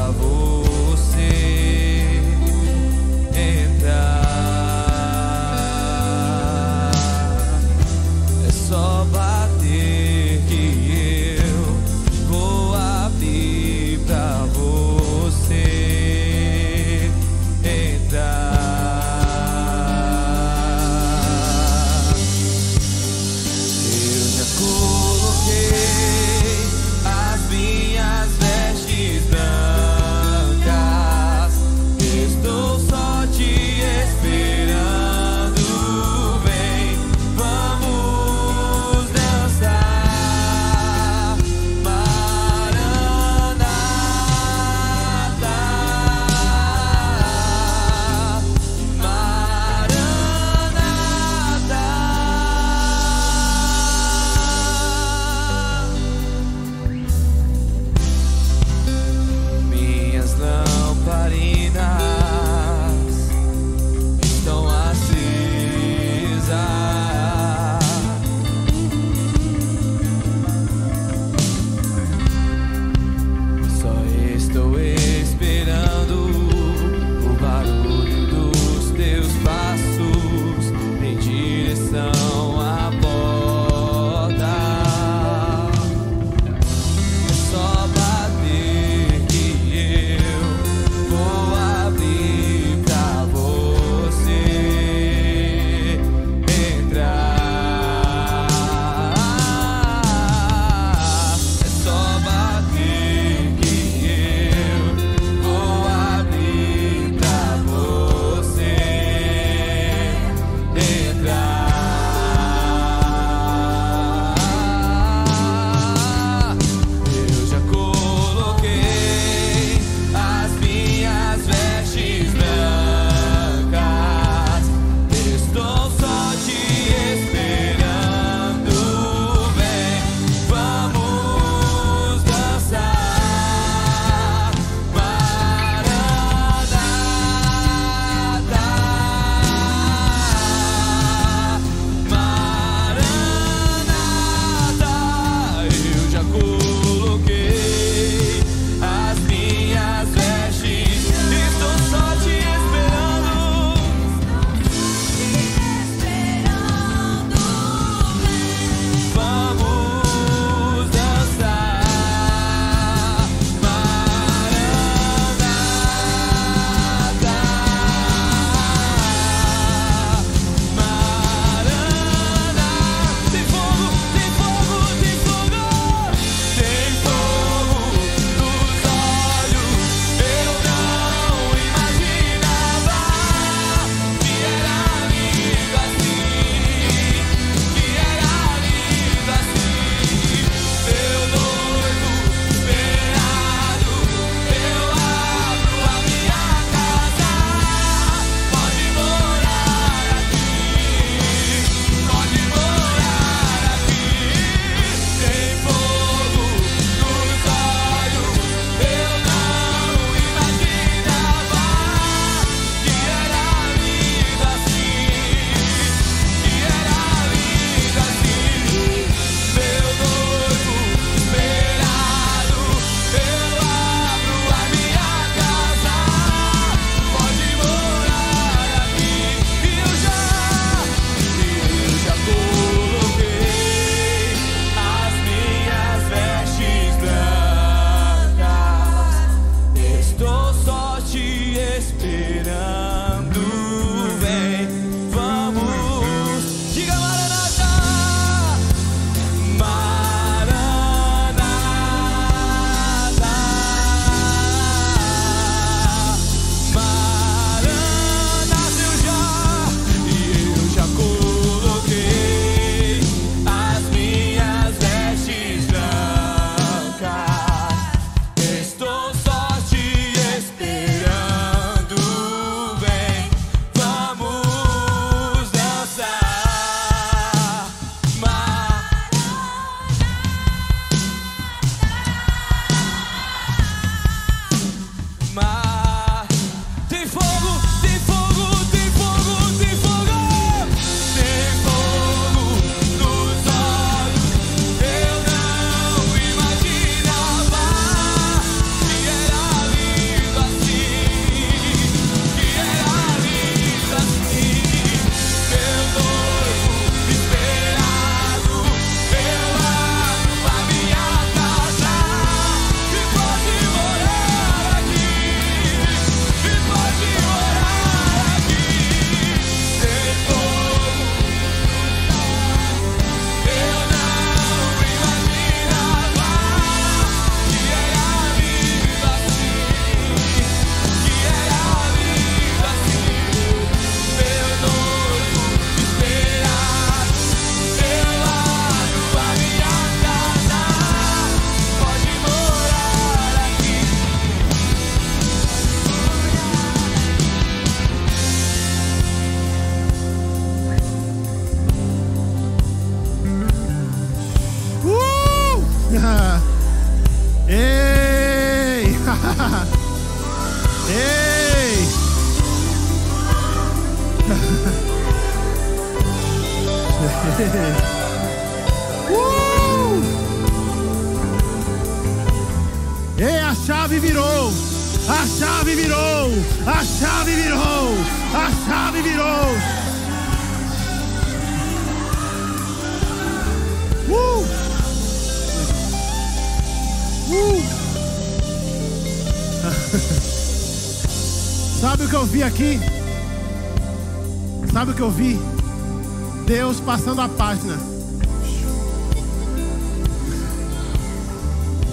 [396.70, 397.76] Deus passando a página.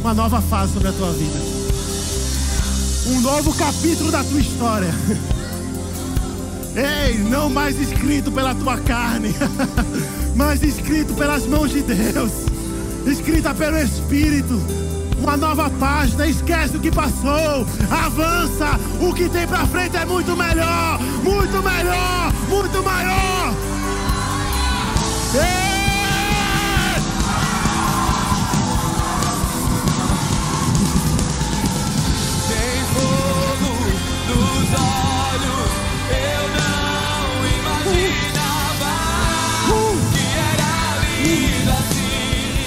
[0.02, 1.40] Uma nova fase sobre a tua vida.
[3.08, 4.94] Um novo capítulo da tua história.
[6.78, 9.34] Ei, não mais escrito pela tua carne,
[10.38, 12.32] mas escrito pelas mãos de Deus,
[13.08, 14.62] escrita pelo Espírito.
[15.20, 18.80] Uma nova página, esquece o que passou, avança.
[19.02, 23.67] O que tem pra frente é muito melhor, muito melhor, muito maior.
[25.40, 25.67] Ei!